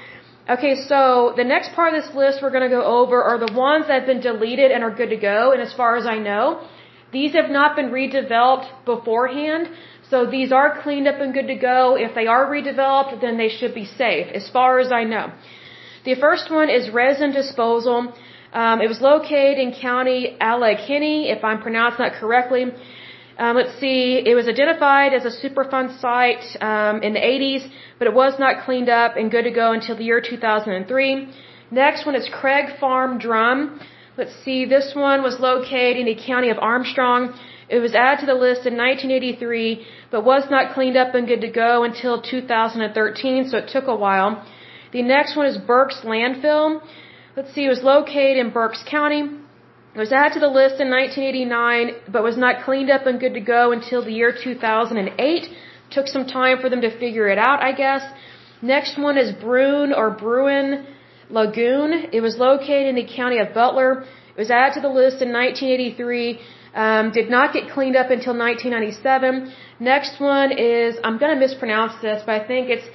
Okay, 0.50 0.76
so 0.92 1.34
the 1.36 1.44
next 1.44 1.74
part 1.74 1.94
of 1.94 2.02
this 2.02 2.16
list 2.16 2.42
we're 2.42 2.56
going 2.58 2.68
to 2.70 2.76
go 2.80 2.84
over 2.84 3.22
are 3.22 3.38
the 3.38 3.54
ones 3.54 3.88
that 3.88 4.00
have 4.00 4.08
been 4.08 4.22
deleted 4.22 4.72
and 4.72 4.84
are 4.84 4.96
good 5.02 5.12
to 5.12 5.18
go. 5.18 5.52
And 5.54 5.62
as 5.62 5.74
far 5.74 5.96
as 5.96 6.06
I 6.08 6.18
know, 6.18 6.68
these 7.12 7.34
have 7.34 7.50
not 7.50 7.76
been 7.76 7.90
redeveloped 7.92 8.86
beforehand. 8.86 9.70
So 10.10 10.26
these 10.26 10.52
are 10.52 10.82
cleaned 10.82 11.08
up 11.08 11.20
and 11.22 11.34
good 11.34 11.48
to 11.48 11.56
go. 11.56 11.96
If 11.96 12.16
they 12.16 12.28
are 12.28 12.46
redeveloped, 12.48 13.22
then 13.22 13.38
they 13.38 13.50
should 13.50 13.76
be 13.76 13.86
safe, 13.86 14.28
as 14.34 14.50
far 14.50 14.80
as 14.80 14.92
I 14.92 15.04
know. 15.04 15.32
The 16.04 16.16
first 16.16 16.50
one 16.50 16.70
is 16.70 16.90
resin 16.90 17.32
disposal. 17.32 18.14
Um, 18.52 18.82
it 18.82 18.88
was 18.88 19.02
located 19.02 19.60
in 19.60 19.74
County 19.74 20.36
Allegheny, 20.40 21.30
if 21.30 21.44
I'm 21.44 21.62
pronouncing 21.62 22.04
that 22.06 22.14
correctly. 22.14 22.64
Um, 23.38 23.56
let's 23.56 23.80
see, 23.80 24.22
it 24.26 24.36
was 24.36 24.48
identified 24.48 25.14
as 25.14 25.26
a 25.26 25.34
Superfund 25.42 26.00
site 26.00 26.44
um, 26.60 27.04
in 27.04 27.14
the 27.14 27.20
80s, 27.20 27.70
but 28.00 28.08
it 28.08 28.14
was 28.14 28.34
not 28.40 28.66
cleaned 28.66 28.90
up 28.90 29.16
and 29.16 29.30
good 29.30 29.44
to 29.44 29.52
go 29.52 29.72
until 29.72 29.96
the 29.96 30.04
year 30.04 30.22
2003. 30.22 31.30
Next 31.72 32.06
one 32.06 32.16
is 32.16 32.28
Craig 32.40 32.80
Farm 32.80 33.20
Drum. 33.20 33.80
Let's 34.18 34.36
see, 34.44 34.66
this 34.66 34.94
one 34.96 35.22
was 35.22 35.40
located 35.40 35.98
in 35.98 36.06
the 36.06 36.16
county 36.16 36.50
of 36.50 36.58
Armstrong. 36.60 37.34
It 37.70 37.80
was 37.80 37.94
added 37.94 38.22
to 38.22 38.26
the 38.26 38.34
list 38.34 38.66
in 38.66 38.76
1983, 38.76 39.86
but 40.12 40.26
was 40.26 40.50
not 40.50 40.74
cleaned 40.74 40.98
up 40.98 41.14
and 41.14 41.28
good 41.28 41.42
to 41.42 41.52
go 41.52 41.84
until 41.84 42.22
2013, 42.22 43.50
so 43.50 43.58
it 43.58 43.70
took 43.70 43.88
a 43.88 43.96
while. 43.96 44.44
The 44.92 45.04
next 45.04 45.36
one 45.36 45.46
is 45.46 45.58
Berks 45.58 46.02
Landfill. 46.04 46.82
Let's 47.38 47.54
see, 47.54 47.66
it 47.66 47.70
was 47.70 47.84
located 47.84 48.38
in 48.38 48.50
Berks 48.50 48.84
County. 48.90 49.22
It 49.96 50.00
was 50.00 50.12
added 50.12 50.34
to 50.34 50.40
the 50.40 50.48
list 50.48 50.82
in 50.82 50.90
1989, 50.90 52.12
but 52.12 52.24
was 52.24 52.38
not 52.38 52.64
cleaned 52.66 52.90
up 52.90 53.06
and 53.06 53.20
good 53.20 53.36
to 53.36 53.40
go 53.40 53.72
until 53.72 54.04
the 54.04 54.14
year 54.14 54.32
2008. 54.32 55.48
Took 55.92 56.08
some 56.08 56.26
time 56.26 56.60
for 56.60 56.70
them 56.70 56.82
to 56.82 56.92
figure 56.98 57.28
it 57.28 57.38
out, 57.38 57.62
I 57.62 57.72
guess. 57.74 58.04
Next 58.62 58.98
one 58.98 59.18
is 59.18 59.32
Bruin 59.32 59.94
or 59.94 60.10
Bruin 60.10 60.86
Lagoon. 61.30 62.10
It 62.12 62.22
was 62.22 62.38
located 62.38 62.88
in 62.88 62.96
the 62.96 63.08
county 63.16 63.38
of 63.38 63.54
Butler. 63.54 64.06
Was 64.40 64.50
added 64.50 64.74
to 64.80 64.82
the 64.88 64.94
list 65.02 65.18
in 65.26 65.30
1983. 65.34 66.40
Um, 66.84 67.12
did 67.20 67.30
not 67.30 67.48
get 67.56 67.64
cleaned 67.76 67.98
up 68.02 68.10
until 68.18 68.36
1997. 68.38 69.52
Next 69.92 70.14
one 70.34 70.50
is, 70.52 70.96
I'm 71.04 71.18
going 71.22 71.34
to 71.36 71.40
mispronounce 71.46 71.96
this, 72.02 72.24
but 72.26 72.34
I 72.40 72.48
think 72.52 72.70
it's 72.76 72.88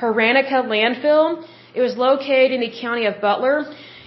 Haranica 0.00 0.58
Landfill. 0.72 1.26
It 1.74 1.82
was 1.82 1.94
located 2.08 2.52
in 2.56 2.60
the 2.66 2.72
county 2.80 3.04
of 3.10 3.20
Butler. 3.20 3.56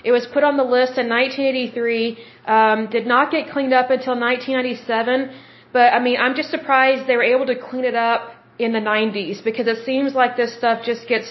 It 0.03 0.11
was 0.17 0.25
put 0.35 0.43
on 0.43 0.57
the 0.57 0.67
list 0.77 0.97
in 1.03 1.07
1983. 1.09 2.17
Um, 2.47 2.89
did 2.97 3.05
not 3.05 3.31
get 3.35 3.51
cleaned 3.53 3.75
up 3.81 3.89
until 3.97 4.15
1997. 4.19 5.29
But 5.71 5.93
I 5.93 5.99
mean, 5.99 6.17
I'm 6.23 6.35
just 6.35 6.49
surprised 6.49 7.07
they 7.07 7.17
were 7.21 7.31
able 7.35 7.47
to 7.53 7.57
clean 7.69 7.85
it 7.85 7.97
up 8.11 8.21
in 8.57 8.71
the 8.73 8.79
90s 8.79 9.43
because 9.43 9.67
it 9.67 9.85
seems 9.85 10.15
like 10.15 10.37
this 10.37 10.57
stuff 10.57 10.83
just 10.83 11.07
gets 11.07 11.29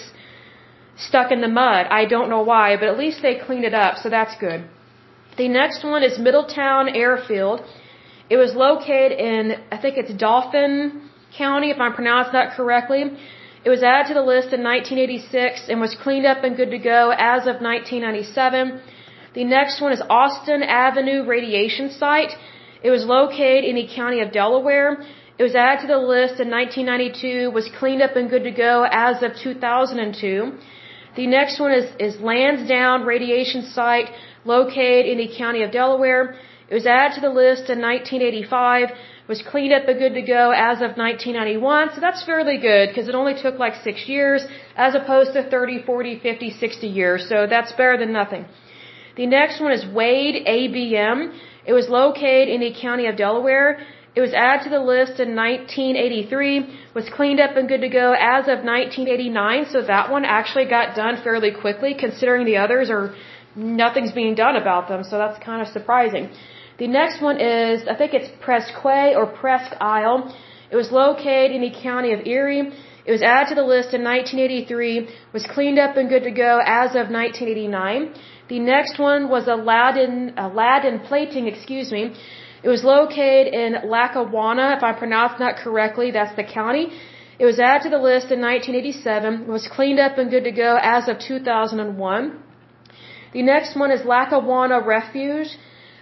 stuck 1.07 1.31
in 1.33 1.41
the 1.41 1.53
mud. 1.61 1.87
I 2.01 2.05
don't 2.05 2.29
know 2.29 2.43
why, 2.43 2.77
but 2.77 2.87
at 2.87 2.97
least 2.97 3.21
they 3.21 3.35
cleaned 3.47 3.65
it 3.65 3.73
up, 3.73 3.97
so 3.97 4.09
that's 4.09 4.35
good. 4.39 4.61
The 5.37 5.47
next 5.47 5.83
one 5.83 6.03
is 6.03 6.19
Middletown 6.19 6.89
Airfield. 6.89 7.63
It 8.29 8.37
was 8.37 8.53
located 8.55 9.13
in, 9.13 9.55
I 9.71 9.77
think 9.77 9.97
it's 9.97 10.13
Dauphin 10.13 11.09
County, 11.37 11.69
if 11.71 11.79
I'm 11.79 11.93
pronouncing 11.93 12.33
that 12.33 12.55
correctly. 12.55 13.03
It 13.63 13.69
was 13.69 13.83
added 13.83 14.07
to 14.09 14.13
the 14.13 14.21
list 14.21 14.53
in 14.53 14.63
1986 14.63 15.69
and 15.69 15.81
was 15.81 15.95
cleaned 15.95 16.25
up 16.25 16.43
and 16.43 16.55
good 16.55 16.71
to 16.71 16.77
go 16.77 17.11
as 17.11 17.41
of 17.47 17.61
1997. 17.61 18.81
The 19.33 19.43
next 19.43 19.81
one 19.81 19.91
is 19.91 20.01
Austin 20.09 20.63
Avenue 20.63 21.25
Radiation 21.25 21.91
Site. 21.91 22.33
It 22.81 22.89
was 22.89 23.05
located 23.05 23.65
in 23.65 23.75
the 23.75 23.87
county 23.93 24.21
of 24.21 24.31
Delaware. 24.31 25.03
It 25.37 25.43
was 25.43 25.55
added 25.55 25.81
to 25.81 25.87
the 25.87 25.97
list 25.97 26.39
in 26.39 26.49
1992, 26.49 27.51
was 27.51 27.69
cleaned 27.79 28.01
up 28.01 28.15
and 28.15 28.29
good 28.29 28.43
to 28.43 28.51
go 28.51 28.85
as 28.89 29.21
of 29.23 29.35
2002. 29.35 30.57
The 31.15 31.27
next 31.27 31.59
one 31.59 31.71
is, 31.71 31.87
is 31.99 32.21
Lansdowne 32.21 33.03
Radiation 33.05 33.63
Site 33.63 34.09
located 34.45 35.05
in 35.05 35.17
the 35.17 35.29
county 35.37 35.63
of 35.63 35.71
Delaware. 35.71 36.35
It 36.69 36.73
was 36.73 36.85
added 36.85 37.15
to 37.15 37.21
the 37.21 37.29
list 37.29 37.69
in 37.69 37.81
1985, 37.81 38.89
was 39.27 39.41
cleaned 39.41 39.73
up 39.73 39.87
and 39.87 39.97
good 39.97 40.13
to 40.13 40.21
go 40.21 40.51
as 40.51 40.77
of 40.81 40.97
1991. 40.97 41.95
So 41.95 42.01
that's 42.01 42.23
fairly 42.23 42.57
good 42.57 42.89
because 42.89 43.07
it 43.07 43.15
only 43.15 43.35
took 43.41 43.57
like 43.57 43.75
six 43.83 44.07
years 44.07 44.45
as 44.75 44.93
opposed 44.93 45.33
to 45.33 45.49
30, 45.49 45.83
40, 45.83 46.19
50, 46.19 46.51
60 46.51 46.87
years. 46.87 47.27
So 47.27 47.47
that's 47.47 47.71
better 47.71 47.97
than 47.97 48.13
nothing. 48.13 48.45
The 49.15 49.25
next 49.25 49.59
one 49.59 49.71
is 49.71 49.85
Wade 49.85 50.45
ABM. 50.47 51.33
It 51.65 51.73
was 51.73 51.89
located 51.89 52.49
in 52.49 52.61
the 52.61 52.73
county 52.79 53.07
of 53.07 53.17
Delaware. 53.17 53.79
It 54.15 54.21
was 54.21 54.33
added 54.33 54.63
to 54.63 54.69
the 54.69 54.79
list 54.79 55.19
in 55.19 55.35
1983, 55.35 56.79
was 56.95 57.07
cleaned 57.09 57.39
up 57.39 57.55
and 57.55 57.67
good 57.67 57.81
to 57.81 57.89
go 57.89 58.13
as 58.13 58.43
of 58.53 58.65
1989, 58.65 59.67
so 59.71 59.81
that 59.83 60.09
one 60.09 60.25
actually 60.25 60.65
got 60.65 60.95
done 60.95 61.21
fairly 61.23 61.51
quickly 61.51 61.93
considering 61.93 62.45
the 62.45 62.57
others 62.57 62.89
are 62.89 63.13
nothing's 63.59 64.11
being 64.11 64.35
done 64.35 64.55
about 64.55 64.87
them, 64.87 65.03
so 65.03 65.17
that's 65.17 65.43
kind 65.43 65.61
of 65.61 65.67
surprising. 65.67 66.29
The 66.77 66.87
next 66.87 67.21
one 67.21 67.39
is, 67.39 67.87
I 67.87 67.95
think 67.95 68.13
it's 68.13 68.29
Presque 68.39 68.85
or 69.19 69.25
Presque 69.25 69.75
Isle. 69.81 70.33
It 70.71 70.75
was 70.75 70.91
located 70.91 71.51
in 71.51 71.61
the 71.61 71.71
county 71.71 72.13
of 72.13 72.25
Erie. 72.25 72.71
It 73.05 73.11
was 73.11 73.21
added 73.21 73.49
to 73.49 73.55
the 73.55 73.67
list 73.75 73.93
in 73.93 74.03
1983, 74.03 75.09
was 75.33 75.45
cleaned 75.45 75.79
up 75.79 75.97
and 75.97 76.09
good 76.09 76.23
to 76.23 76.31
go 76.31 76.59
as 76.63 76.91
of 76.91 77.09
1989. 77.09 78.13
The 78.49 78.59
next 78.59 78.99
one 78.99 79.29
was 79.29 79.47
Aladdin, 79.47 80.33
Aladdin 80.37 80.99
Plating, 80.99 81.47
excuse 81.47 81.91
me. 81.91 82.13
It 82.63 82.69
was 82.69 82.83
located 82.83 83.53
in 83.53 83.89
Lackawanna, 83.89 84.75
if 84.77 84.83
I 84.83 84.93
pronounced 84.93 85.39
that 85.39 85.57
correctly, 85.57 86.11
that's 86.11 86.35
the 86.35 86.43
county. 86.43 86.85
It 87.39 87.45
was 87.45 87.59
added 87.59 87.83
to 87.83 87.89
the 87.89 88.03
list 88.11 88.31
in 88.31 88.41
1987. 88.41 89.41
It 89.43 89.47
was 89.47 89.67
cleaned 89.67 89.99
up 89.99 90.17
and 90.17 90.29
good 90.29 90.43
to 90.43 90.51
go 90.51 90.77
as 90.81 91.07
of 91.07 91.19
2001. 91.19 92.43
The 93.33 93.43
next 93.43 93.75
one 93.75 93.91
is 93.91 94.05
Lackawanna 94.05 94.81
Refuge, 94.81 95.49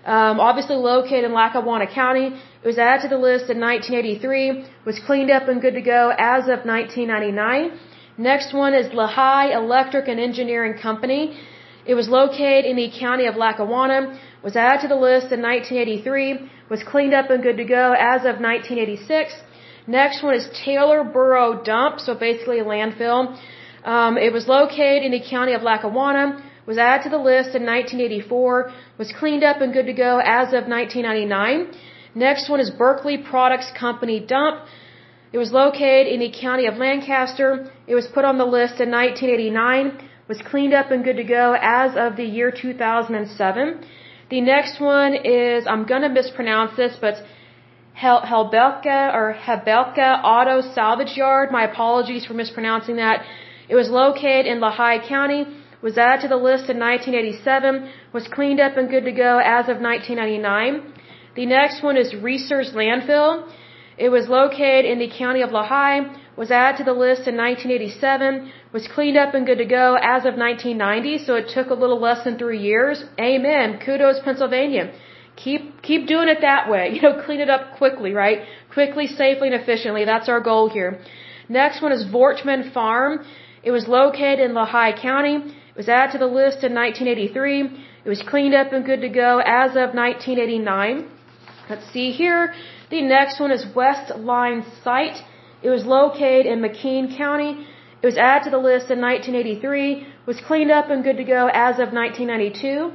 um, 0.06 0.40
obviously 0.40 0.78
located 0.78 1.26
in 1.26 1.34
Lackawanna 1.34 1.88
County. 1.88 2.28
It 2.64 2.68
was 2.72 2.78
added 2.78 3.02
to 3.04 3.10
the 3.10 3.22
list 3.30 3.50
in 3.50 3.60
1983. 3.60 4.66
Was 4.86 5.00
cleaned 5.06 5.32
up 5.32 5.48
and 5.50 5.62
good 5.62 5.76
to 5.76 5.82
go 5.82 6.14
as 6.18 6.44
of 6.44 6.60
1999. 6.66 7.78
Next 8.18 8.54
one 8.54 8.74
is 8.74 8.94
Lehigh 8.94 9.50
Electric 9.54 10.08
and 10.08 10.20
Engineering 10.20 10.76
Company. 10.82 11.38
It 11.86 11.96
was 11.96 12.08
located 12.10 12.66
in 12.66 12.76
the 12.78 12.90
county 13.00 13.26
of 13.26 13.36
Lackawanna 13.36 14.18
was 14.44 14.56
added 14.56 14.82
to 14.82 14.88
the 14.88 15.02
list 15.10 15.32
in 15.36 15.42
1983, 15.42 16.50
was 16.70 16.84
cleaned 16.84 17.14
up 17.14 17.30
and 17.30 17.44
good 17.44 17.58
to 17.58 17.66
go 17.66 17.94
as 17.94 18.22
of 18.22 18.40
1986. 18.40 19.34
Next 19.88 20.24
one 20.24 20.36
is 20.36 20.48
Taylor 20.66 21.04
Borough 21.04 21.64
Dump, 21.64 22.00
so 22.00 22.14
basically 22.14 22.60
a 22.60 22.66
landfill. 22.66 23.38
Um, 23.84 24.18
it 24.18 24.32
was 24.34 24.48
located 24.48 25.04
in 25.04 25.12
the 25.12 25.24
county 25.30 25.54
of 25.54 25.64
Lackawanna, 25.64 26.26
was 26.68 26.78
added 26.78 27.04
to 27.06 27.10
the 27.10 27.24
list 27.32 27.52
in 27.60 27.64
1984, 27.66 28.72
was 28.98 29.12
cleaned 29.20 29.44
up 29.44 29.62
and 29.62 29.74
good 29.74 29.88
to 29.88 29.94
go 29.94 30.20
as 30.40 30.50
of 30.58 30.68
1999. 30.68 31.72
Next 32.14 32.50
one 32.50 32.60
is 32.60 32.70
Berkeley 32.70 33.18
Products 33.18 33.72
Company 33.80 34.20
Dump. 34.20 34.56
It 35.32 35.38
was 35.38 35.52
located 35.52 36.08
in 36.14 36.20
the 36.20 36.32
county 36.32 36.66
of 36.66 36.76
Lancaster. 36.78 37.72
It 37.88 37.96
was 37.96 38.08
put 38.08 38.26
on 38.26 38.38
the 38.38 38.50
list 38.58 38.82
in 38.86 38.92
1989, 38.92 40.10
was 40.28 40.42
cleaned 40.52 40.74
up 40.74 40.92
and 40.92 41.04
good 41.04 41.18
to 41.18 41.24
go 41.24 41.56
as 41.60 41.96
of 41.96 42.18
the 42.18 42.26
year 42.38 42.52
2007. 42.52 43.86
The 44.30 44.42
next 44.42 44.82
one 44.82 45.14
is, 45.16 45.66
I'm 45.66 45.86
going 45.86 46.02
to 46.02 46.10
mispronounce 46.10 46.76
this, 46.76 46.98
but 47.00 47.16
Hel 47.94 48.22
Helbelka 48.22 49.14
or 49.18 49.36
Hebelka 49.46 50.22
Auto 50.24 50.62
Salvage 50.74 51.16
Yard. 51.16 51.50
My 51.52 51.64
apologies 51.72 52.26
for 52.26 52.34
mispronouncing 52.34 52.98
that. 52.98 53.24
It 53.70 53.76
was 53.76 53.90
located 53.90 54.46
in 54.46 54.60
Lehigh 54.60 55.08
County, 55.08 55.46
was 55.82 55.98
added 55.98 56.22
to 56.22 56.28
the 56.28 56.36
list 56.36 56.70
in 56.70 56.80
1987, 56.80 57.90
was 58.14 58.28
cleaned 58.28 58.60
up 58.60 58.78
and 58.78 58.90
good 58.90 59.06
to 59.06 59.12
go 59.12 59.38
as 59.38 59.70
of 59.70 59.80
1999. 59.80 60.94
The 61.36 61.46
next 61.46 61.84
one 61.84 61.98
is 61.98 62.16
Research 62.16 62.68
Landfill. 62.74 63.48
It 63.98 64.10
was 64.10 64.28
located 64.28 64.86
in 64.86 65.00
the 65.00 65.10
county 65.10 65.42
of 65.42 65.52
Lehigh, 65.52 66.02
was 66.36 66.52
added 66.52 66.78
to 66.78 66.84
the 66.84 66.94
list 66.94 67.28
in 67.28 67.36
1987, 67.36 68.52
was 68.72 68.88
cleaned 68.88 69.18
up 69.18 69.34
and 69.34 69.46
good 69.46 69.58
to 69.58 69.66
go 69.66 69.96
as 69.96 70.26
of 70.26 70.36
1990, 70.36 71.26
so 71.26 71.36
it 71.36 71.50
took 71.50 71.70
a 71.70 71.74
little 71.74 72.00
less 72.00 72.24
than 72.24 72.38
three 72.38 72.60
years. 72.60 73.04
Amen. 73.20 73.80
Kudos, 73.84 74.20
Pennsylvania. 74.24 74.94
Keep, 75.36 75.82
keep 75.82 76.08
doing 76.08 76.30
it 76.30 76.42
that 76.42 76.70
way. 76.70 76.86
You 76.96 77.02
know, 77.02 77.24
clean 77.26 77.40
it 77.40 77.50
up 77.50 77.78
quickly, 77.78 78.14
right? 78.14 78.40
Quickly, 78.74 79.08
safely, 79.08 79.48
and 79.52 79.62
efficiently. 79.62 80.06
That's 80.06 80.30
our 80.30 80.42
goal 80.42 80.70
here. 80.70 81.00
Next 81.50 81.82
one 81.82 81.92
is 81.92 82.04
Voortman 82.06 82.74
Farm. 82.74 83.26
It 83.64 83.72
was 83.72 83.88
located 83.88 84.40
in 84.40 84.54
Lehigh 84.54 85.00
County. 85.00 85.36
Was 85.78 85.88
added 85.88 86.14
to 86.14 86.18
the 86.18 86.26
list 86.26 86.64
in 86.64 86.74
1983. 86.74 87.62
It 88.04 88.10
was 88.10 88.24
cleaned 88.24 88.56
up 88.56 88.74
and 88.74 88.84
good 88.84 89.02
to 89.02 89.10
go 89.10 89.32
as 89.46 89.72
of 89.72 89.94
1989. 89.94 91.08
Let's 91.70 91.88
see 91.94 92.10
here. 92.12 92.56
The 92.90 93.04
next 93.04 93.40
one 93.40 93.52
is 93.52 93.64
Westline 93.76 94.66
Site. 94.84 95.18
It 95.62 95.70
was 95.70 95.86
located 95.86 96.48
in 96.48 96.62
McKean 96.62 97.16
County. 97.16 97.68
It 98.02 98.06
was 98.06 98.18
added 98.18 98.46
to 98.46 98.50
the 98.52 98.58
list 98.58 98.90
in 98.90 99.02
1983, 99.02 100.08
was 100.26 100.40
cleaned 100.42 100.72
up 100.72 100.90
and 100.90 101.04
good 101.04 101.18
to 101.18 101.24
go 101.24 101.48
as 101.54 101.76
of 101.80 101.94
1992. 101.94 102.94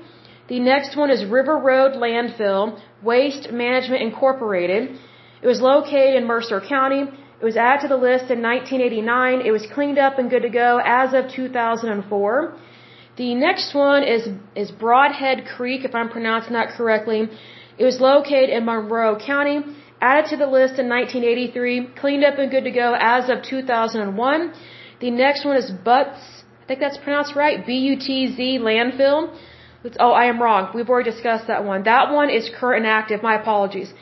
The 0.48 0.60
next 0.60 0.96
one 0.96 1.10
is 1.10 1.24
River 1.24 1.58
Road 1.58 1.92
Landfill, 1.94 2.80
Waste 3.02 3.52
Management 3.52 4.02
Incorporated. 4.02 4.98
It 5.40 5.46
was 5.46 5.60
located 5.60 6.16
in 6.16 6.26
Mercer 6.26 6.60
County. 6.60 7.02
It 7.40 7.44
was 7.44 7.56
added 7.56 7.82
to 7.82 7.88
the 7.88 7.96
list 7.96 8.30
in 8.30 8.42
1989. 8.42 9.40
It 9.46 9.50
was 9.50 9.66
cleaned 9.66 9.98
up 9.98 10.18
and 10.18 10.30
good 10.30 10.42
to 10.42 10.48
go 10.48 10.80
as 10.84 11.14
of 11.14 11.30
2004. 11.30 12.54
The 13.16 13.34
next 13.34 13.74
one 13.74 14.02
is, 14.02 14.28
is 14.56 14.70
Brodhead 14.70 15.46
Creek, 15.54 15.84
if 15.84 15.94
I'm 15.94 16.08
pronouncing 16.08 16.54
that 16.54 16.70
correctly. 16.76 17.28
It 17.78 17.84
was 17.84 18.00
located 18.00 18.50
in 18.50 18.64
Monroe 18.64 19.18
County 19.18 19.62
added 20.02 20.28
to 20.30 20.36
the 20.36 20.50
list 20.58 20.74
in 20.82 20.88
1983, 20.88 21.94
cleaned 22.00 22.24
up 22.24 22.36
and 22.38 22.50
good 22.50 22.64
to 22.64 22.72
go 22.72 22.94
as 22.98 23.30
of 23.30 23.42
2001. 23.42 24.52
The 25.00 25.10
next 25.10 25.44
one 25.44 25.56
is 25.56 25.70
Butz, 25.70 26.18
I 26.62 26.66
think 26.66 26.80
that's 26.80 26.98
pronounced 26.98 27.34
right, 27.36 27.64
B-U-T-Z 27.64 28.58
landfill. 28.60 29.20
Let's, 29.84 29.96
oh, 29.98 30.12
I 30.12 30.24
am 30.26 30.42
wrong. 30.42 30.70
We've 30.74 30.88
already 30.88 31.10
discussed 31.10 31.46
that 31.46 31.64
one. 31.64 31.84
That 31.84 32.12
one 32.12 32.30
is 32.30 32.50
current 32.58 32.84
and 32.84 32.92
active. 33.00 33.22
My 33.22 33.34
apologies. 33.40 33.92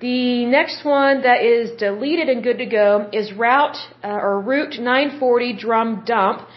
The 0.00 0.46
next 0.46 0.82
one 0.84 1.22
that 1.22 1.42
is 1.42 1.76
deleted 1.78 2.28
and 2.30 2.42
good 2.42 2.58
to 2.58 2.66
go 2.66 3.10
is 3.12 3.32
Route 3.34 3.76
uh, 4.02 4.08
or 4.08 4.40
Route 4.40 4.76
940 4.78 5.56
Drum 5.58 6.04
Dump. 6.06 6.48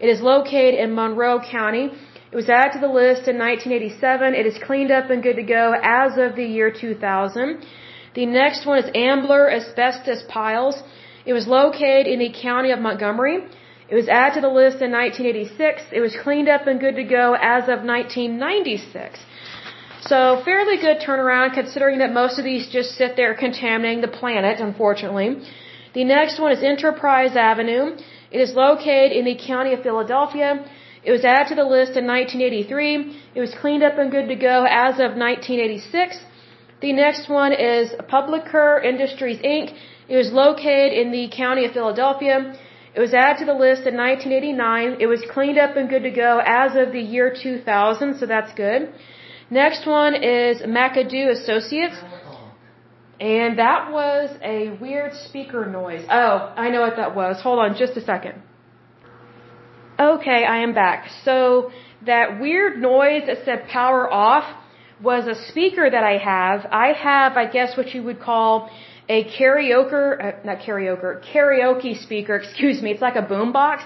It 0.00 0.08
is 0.08 0.20
located 0.20 0.74
in 0.82 0.94
Monroe 0.94 1.40
County. 1.40 1.84
It 2.32 2.36
was 2.36 2.48
added 2.48 2.72
to 2.74 2.80
the 2.86 2.94
list 3.02 3.28
in 3.32 3.36
1987. 3.38 4.34
It 4.34 4.46
is 4.46 4.56
cleaned 4.66 4.92
up 4.98 5.10
and 5.10 5.22
good 5.22 5.36
to 5.36 5.42
go 5.42 5.74
as 5.82 6.16
of 6.16 6.36
the 6.36 6.44
year 6.56 6.70
2000. 6.70 7.66
The 8.14 8.26
next 8.26 8.66
one 8.66 8.78
is 8.78 8.90
Ambler 8.94 9.50
Asbestos 9.50 10.22
Piles. 10.28 10.82
It 11.26 11.32
was 11.32 11.46
located 11.46 12.06
in 12.06 12.18
the 12.18 12.32
county 12.32 12.70
of 12.70 12.78
Montgomery. 12.78 13.36
It 13.90 13.94
was 13.94 14.08
added 14.08 14.34
to 14.36 14.40
the 14.40 14.54
list 14.62 14.78
in 14.86 14.90
1986. 14.90 15.82
It 15.92 16.00
was 16.00 16.14
cleaned 16.24 16.48
up 16.48 16.66
and 16.66 16.80
good 16.80 16.96
to 16.96 17.04
go 17.04 17.34
as 17.34 17.64
of 17.64 17.78
1996. 17.94 19.18
So 20.02 20.40
fairly 20.44 20.76
good 20.86 20.98
turnaround 21.06 21.54
considering 21.54 21.98
that 21.98 22.12
most 22.12 22.38
of 22.38 22.44
these 22.44 22.68
just 22.68 22.90
sit 23.00 23.16
there 23.16 23.34
contaminating 23.34 24.00
the 24.00 24.14
planet, 24.20 24.60
unfortunately. 24.60 25.42
The 25.92 26.04
next 26.04 26.40
one 26.40 26.52
is 26.52 26.62
Enterprise 26.62 27.36
Avenue. 27.36 27.96
It 28.30 28.40
is 28.40 28.54
located 28.54 29.12
in 29.12 29.24
the 29.24 29.36
county 29.36 29.72
of 29.74 29.82
Philadelphia. 29.82 30.64
It 31.02 31.10
was 31.10 31.24
added 31.24 31.48
to 31.48 31.54
the 31.56 31.64
list 31.64 31.96
in 31.96 32.06
1983. 32.06 33.16
It 33.34 33.40
was 33.40 33.52
cleaned 33.60 33.82
up 33.82 33.98
and 33.98 34.10
good 34.10 34.28
to 34.28 34.36
go 34.36 34.66
as 34.68 34.94
of 34.94 35.16
1986. 35.16 36.20
The 36.80 36.92
next 36.92 37.28
one 37.28 37.52
is 37.52 37.92
Publicker 38.08 38.84
Industries 38.84 39.38
Inc. 39.40 39.74
It 40.08 40.16
was 40.16 40.32
located 40.32 40.92
in 40.92 41.10
the 41.10 41.28
county 41.34 41.64
of 41.64 41.72
Philadelphia. 41.72 42.56
It 42.94 43.00
was 43.00 43.14
added 43.14 43.38
to 43.40 43.46
the 43.46 43.58
list 43.66 43.86
in 43.86 43.96
1989. 43.96 44.96
It 45.00 45.06
was 45.06 45.22
cleaned 45.34 45.58
up 45.58 45.76
and 45.76 45.88
good 45.88 46.02
to 46.02 46.10
go 46.10 46.40
as 46.44 46.76
of 46.76 46.92
the 46.92 47.00
year 47.00 47.34
2000, 47.34 48.18
so 48.18 48.26
that's 48.26 48.52
good. 48.54 48.92
Next 49.50 49.86
one 49.86 50.14
is 50.14 50.62
McAdoo 50.62 51.30
Associates. 51.30 51.96
And 53.20 53.58
that 53.58 53.92
was 53.92 54.30
a 54.42 54.70
weird 54.80 55.12
speaker 55.12 55.66
noise. 55.66 56.06
Oh, 56.08 56.52
I 56.56 56.70
know 56.70 56.80
what 56.80 56.96
that 56.96 57.14
was. 57.14 57.40
Hold 57.42 57.58
on 57.58 57.76
just 57.76 57.94
a 57.98 58.00
second. 58.00 58.40
Okay, 59.98 60.44
I 60.46 60.62
am 60.62 60.72
back. 60.72 61.10
So 61.24 61.70
that 62.06 62.40
weird 62.40 62.78
noise 62.78 63.24
that 63.26 63.44
said 63.44 63.68
power 63.68 64.10
off 64.10 64.44
was 65.02 65.26
a 65.26 65.34
speaker 65.50 65.88
that 65.90 66.02
I 66.02 66.16
have. 66.16 66.66
I 66.72 66.94
have, 66.94 67.36
I 67.36 67.44
guess, 67.44 67.76
what 67.76 67.94
you 67.94 68.02
would 68.04 68.20
call 68.20 68.70
a 69.10 69.24
karaoke, 69.24 70.24
uh, 70.24 70.38
not 70.42 70.60
karaoke, 70.60 71.22
karaoke 71.30 72.02
speaker, 72.02 72.36
excuse 72.42 72.80
me. 72.80 72.90
It's 72.90 73.02
like 73.02 73.16
a 73.16 73.26
boombox. 73.32 73.84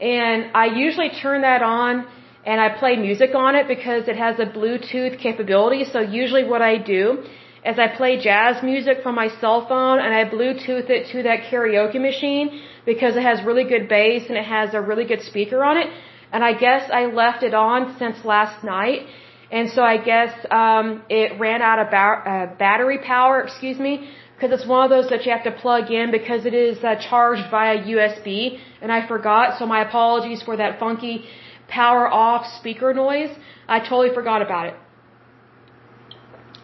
And 0.00 0.50
I 0.54 0.66
usually 0.66 1.10
turn 1.10 1.42
that 1.42 1.62
on 1.62 2.06
and 2.46 2.60
I 2.60 2.78
play 2.78 2.96
music 2.96 3.34
on 3.34 3.56
it 3.56 3.68
because 3.68 4.08
it 4.08 4.16
has 4.16 4.38
a 4.38 4.46
Bluetooth 4.46 5.18
capability. 5.20 5.84
So 5.92 6.00
usually 6.00 6.44
what 6.44 6.62
I 6.62 6.78
do 6.78 7.24
is 7.64 7.78
I 7.78 7.88
play 7.96 8.20
jazz 8.20 8.62
music 8.62 9.02
from 9.02 9.14
my 9.14 9.28
cell 9.40 9.66
phone 9.66 9.98
and 9.98 10.12
I 10.14 10.24
Bluetooth 10.24 10.90
it 10.90 11.10
to 11.12 11.22
that 11.22 11.44
karaoke 11.50 12.00
machine 12.00 12.62
because 12.84 13.16
it 13.16 13.22
has 13.22 13.42
really 13.44 13.64
good 13.64 13.88
bass 13.88 14.24
and 14.28 14.36
it 14.36 14.44
has 14.44 14.74
a 14.74 14.80
really 14.80 15.06
good 15.06 15.22
speaker 15.22 15.64
on 15.64 15.78
it. 15.78 15.88
And 16.32 16.44
I 16.44 16.52
guess 16.52 16.90
I 16.92 17.06
left 17.06 17.42
it 17.42 17.54
on 17.54 17.96
since 17.98 18.24
last 18.24 18.64
night. 18.64 19.06
And 19.50 19.70
so 19.70 19.82
I 19.82 19.96
guess 20.10 20.32
um, 20.50 21.02
it 21.08 21.38
ran 21.38 21.62
out 21.62 21.78
of 21.78 21.90
ba- 21.90 22.22
uh, 22.32 22.46
battery 22.56 22.98
power, 22.98 23.40
excuse 23.40 23.78
me, 23.78 24.10
because 24.34 24.50
it's 24.56 24.68
one 24.68 24.82
of 24.84 24.90
those 24.90 25.08
that 25.10 25.24
you 25.24 25.32
have 25.32 25.44
to 25.44 25.52
plug 25.52 25.90
in 25.90 26.10
because 26.10 26.44
it 26.44 26.54
is 26.54 26.82
uh, 26.82 26.96
charged 26.96 27.50
via 27.50 27.78
USB. 27.78 28.58
And 28.82 28.90
I 28.92 29.06
forgot, 29.06 29.58
so 29.58 29.64
my 29.64 29.80
apologies 29.88 30.42
for 30.42 30.56
that 30.56 30.78
funky 30.78 31.24
power 31.68 32.06
off 32.08 32.46
speaker 32.58 32.92
noise. 32.92 33.30
I 33.68 33.80
totally 33.80 34.12
forgot 34.12 34.42
about 34.42 34.66
it. 34.66 34.74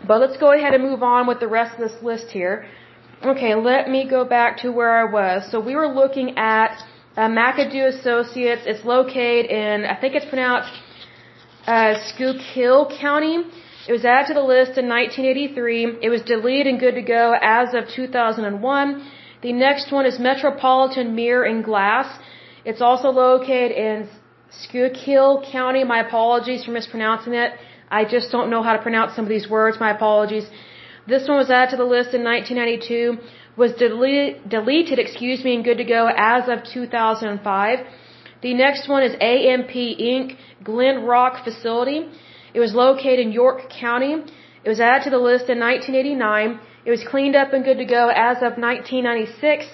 But 0.07 0.21
let's 0.21 0.37
go 0.37 0.53
ahead 0.53 0.75
and 0.75 0.83
move 0.83 1.03
on 1.03 1.27
with 1.27 1.41
the 1.41 1.49
rest 1.49 1.75
of 1.75 1.81
this 1.81 2.03
list 2.03 2.31
here. 2.31 2.67
Okay, 3.23 3.55
let 3.55 3.89
me 3.89 4.09
go 4.09 4.25
back 4.25 4.59
to 4.59 4.71
where 4.71 4.93
I 5.03 5.05
was. 5.05 5.51
So 5.51 5.61
we 5.61 5.77
were 5.77 5.89
looking 5.89 6.39
at 6.39 6.83
uh, 7.17 7.29
McAdoo 7.29 7.87
Associates. 7.95 8.63
It's 8.65 8.85
located 8.85 9.47
in, 9.51 9.85
I 9.85 9.95
think 10.01 10.15
it's 10.15 10.25
pronounced 10.27 10.73
uh, 11.67 11.95
Schuylkill 12.09 12.91
County. 12.99 13.45
It 13.89 13.93
was 13.93 14.05
added 14.05 14.29
to 14.29 14.35
the 14.35 14.43
list 14.43 14.79
in 14.79 14.89
1983. 14.89 15.99
It 16.03 16.09
was 16.09 16.23
deleted 16.23 16.67
and 16.67 16.81
good 16.81 16.95
to 16.95 17.03
go 17.03 17.35
as 17.41 17.75
of 17.75 17.89
2001. 17.89 19.11
The 19.43 19.53
next 19.53 19.91
one 19.93 20.07
is 20.07 20.19
Metropolitan 20.19 21.15
Mirror 21.15 21.45
and 21.45 21.65
Glass. 21.65 22.19
It's 22.65 22.81
also 22.81 23.09
located 23.09 23.73
in 23.73 24.09
Schuylkill 24.51 25.45
County. 25.51 25.83
My 25.85 26.01
apologies 26.07 26.65
for 26.65 26.73
mispronouncing 26.73 27.35
it. 27.35 27.53
I 27.91 28.05
just 28.05 28.31
don't 28.31 28.51
know 28.51 28.63
how 28.63 28.75
to 28.77 28.83
pronounce 28.83 29.17
some 29.17 29.25
of 29.25 29.29
these 29.29 29.49
words. 29.49 29.79
My 29.81 29.91
apologies. 29.91 30.47
This 31.07 31.27
one 31.27 31.39
was 31.39 31.51
added 31.51 31.71
to 31.71 31.77
the 31.77 31.91
list 31.97 32.15
in 32.15 32.23
1992, 32.23 33.19
was 33.57 33.73
deleted, 33.73 34.49
deleted, 34.49 34.99
excuse 34.99 35.43
me, 35.45 35.55
and 35.57 35.65
good 35.65 35.79
to 35.79 35.85
go 35.85 36.09
as 36.15 36.49
of 36.49 36.63
2005. 36.63 37.79
The 38.43 38.55
next 38.55 38.89
one 38.89 39.03
is 39.03 39.15
AMP 39.21 39.75
Inc. 40.11 40.37
Glen 40.63 41.05
Rock 41.05 41.45
Facility. 41.45 42.09
It 42.55 42.61
was 42.61 42.75
located 42.75 43.21
in 43.27 43.33
York 43.33 43.69
County. 43.71 44.15
It 44.65 44.69
was 44.69 44.81
added 44.81 45.05
to 45.05 45.11
the 45.11 45.25
list 45.31 45.49
in 45.49 45.59
1989. 45.59 46.61
It 46.85 46.91
was 46.91 47.03
cleaned 47.05 47.37
up 47.37 47.53
and 47.53 47.65
good 47.65 47.79
to 47.79 47.85
go 47.85 48.09
as 48.09 48.39
of 48.39 48.53
1996. 48.57 49.67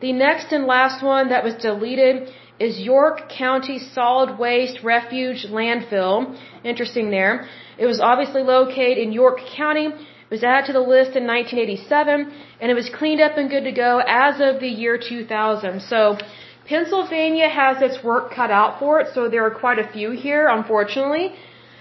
The 0.00 0.12
next 0.12 0.52
and 0.52 0.66
last 0.66 1.02
one 1.04 1.28
that 1.28 1.44
was 1.44 1.54
deleted 1.54 2.30
is 2.60 2.78
York 2.78 3.30
County 3.30 3.78
Solid 3.78 4.38
Waste 4.38 4.80
Refuge 4.84 5.46
Landfill. 5.58 6.36
Interesting 6.62 7.10
there. 7.10 7.48
It 7.78 7.86
was 7.86 8.00
obviously 8.00 8.42
located 8.42 8.98
in 8.98 9.12
York 9.12 9.38
County. 9.56 9.86
It 9.86 10.34
was 10.36 10.44
added 10.44 10.66
to 10.66 10.74
the 10.74 10.86
list 10.94 11.16
in 11.20 11.24
1987, 11.26 12.30
and 12.60 12.70
it 12.70 12.74
was 12.74 12.90
cleaned 12.98 13.22
up 13.22 13.38
and 13.38 13.48
good 13.48 13.64
to 13.64 13.72
go 13.72 14.02
as 14.06 14.34
of 14.48 14.60
the 14.60 14.68
year 14.68 14.98
2000. 14.98 15.80
So, 15.80 16.18
Pennsylvania 16.66 17.48
has 17.48 17.82
its 17.82 18.04
work 18.04 18.32
cut 18.32 18.50
out 18.50 18.78
for 18.78 19.00
it, 19.00 19.06
so 19.14 19.28
there 19.28 19.44
are 19.44 19.56
quite 19.64 19.78
a 19.80 19.88
few 19.94 20.10
here, 20.10 20.46
unfortunately. 20.46 21.32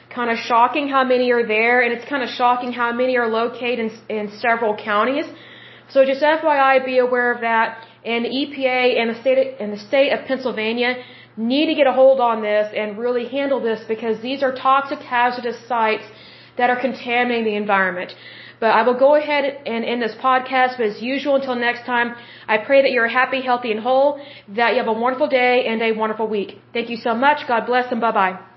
Kind 0.09 0.31
of 0.31 0.37
shocking 0.37 0.87
how 0.87 1.03
many 1.03 1.31
are 1.31 1.45
there, 1.45 1.81
and 1.83 1.93
it's 1.93 2.07
kind 2.13 2.23
of 2.23 2.29
shocking 2.29 2.71
how 2.71 2.91
many 2.93 3.17
are 3.17 3.27
located 3.27 3.79
in, 3.85 3.91
in 4.17 4.31
several 4.47 4.75
counties. 4.75 5.27
So 5.89 6.05
just 6.05 6.23
FYI, 6.23 6.85
be 6.85 6.97
aware 6.99 7.31
of 7.33 7.41
that 7.41 7.85
and 8.05 8.25
the 8.25 8.29
EPA 8.29 8.99
and 8.99 9.09
the 9.09 9.19
state 9.21 9.55
and 9.59 9.73
the 9.73 9.77
state 9.77 10.11
of 10.11 10.25
Pennsylvania 10.25 11.03
need 11.37 11.67
to 11.67 11.75
get 11.75 11.87
a 11.87 11.93
hold 11.93 12.19
on 12.19 12.41
this 12.41 12.71
and 12.75 12.97
really 12.97 13.27
handle 13.27 13.61
this 13.61 13.83
because 13.87 14.21
these 14.21 14.43
are 14.43 14.53
toxic 14.53 14.99
hazardous 14.99 15.57
sites 15.67 16.03
that 16.57 16.69
are 16.69 16.79
contaminating 16.79 17.45
the 17.45 17.55
environment. 17.55 18.13
But 18.59 18.71
I 18.71 18.81
will 18.83 18.99
go 18.99 19.15
ahead 19.15 19.43
and 19.65 19.85
end 19.85 20.01
this 20.01 20.15
podcast. 20.15 20.77
But 20.77 20.87
as 20.87 21.01
usual, 21.01 21.35
until 21.35 21.55
next 21.55 21.85
time, 21.85 22.15
I 22.47 22.57
pray 22.57 22.81
that 22.81 22.91
you're 22.91 23.07
happy, 23.07 23.41
healthy, 23.41 23.71
and 23.71 23.79
whole, 23.79 24.19
that 24.49 24.73
you 24.73 24.79
have 24.79 24.87
a 24.87 24.99
wonderful 25.05 25.29
day 25.29 25.65
and 25.65 25.81
a 25.81 25.93
wonderful 25.93 26.27
week. 26.27 26.59
Thank 26.73 26.89
you 26.89 26.97
so 26.97 27.15
much. 27.15 27.47
God 27.47 27.65
bless 27.65 27.89
and 27.91 28.01
bye 28.01 28.11
bye. 28.11 28.48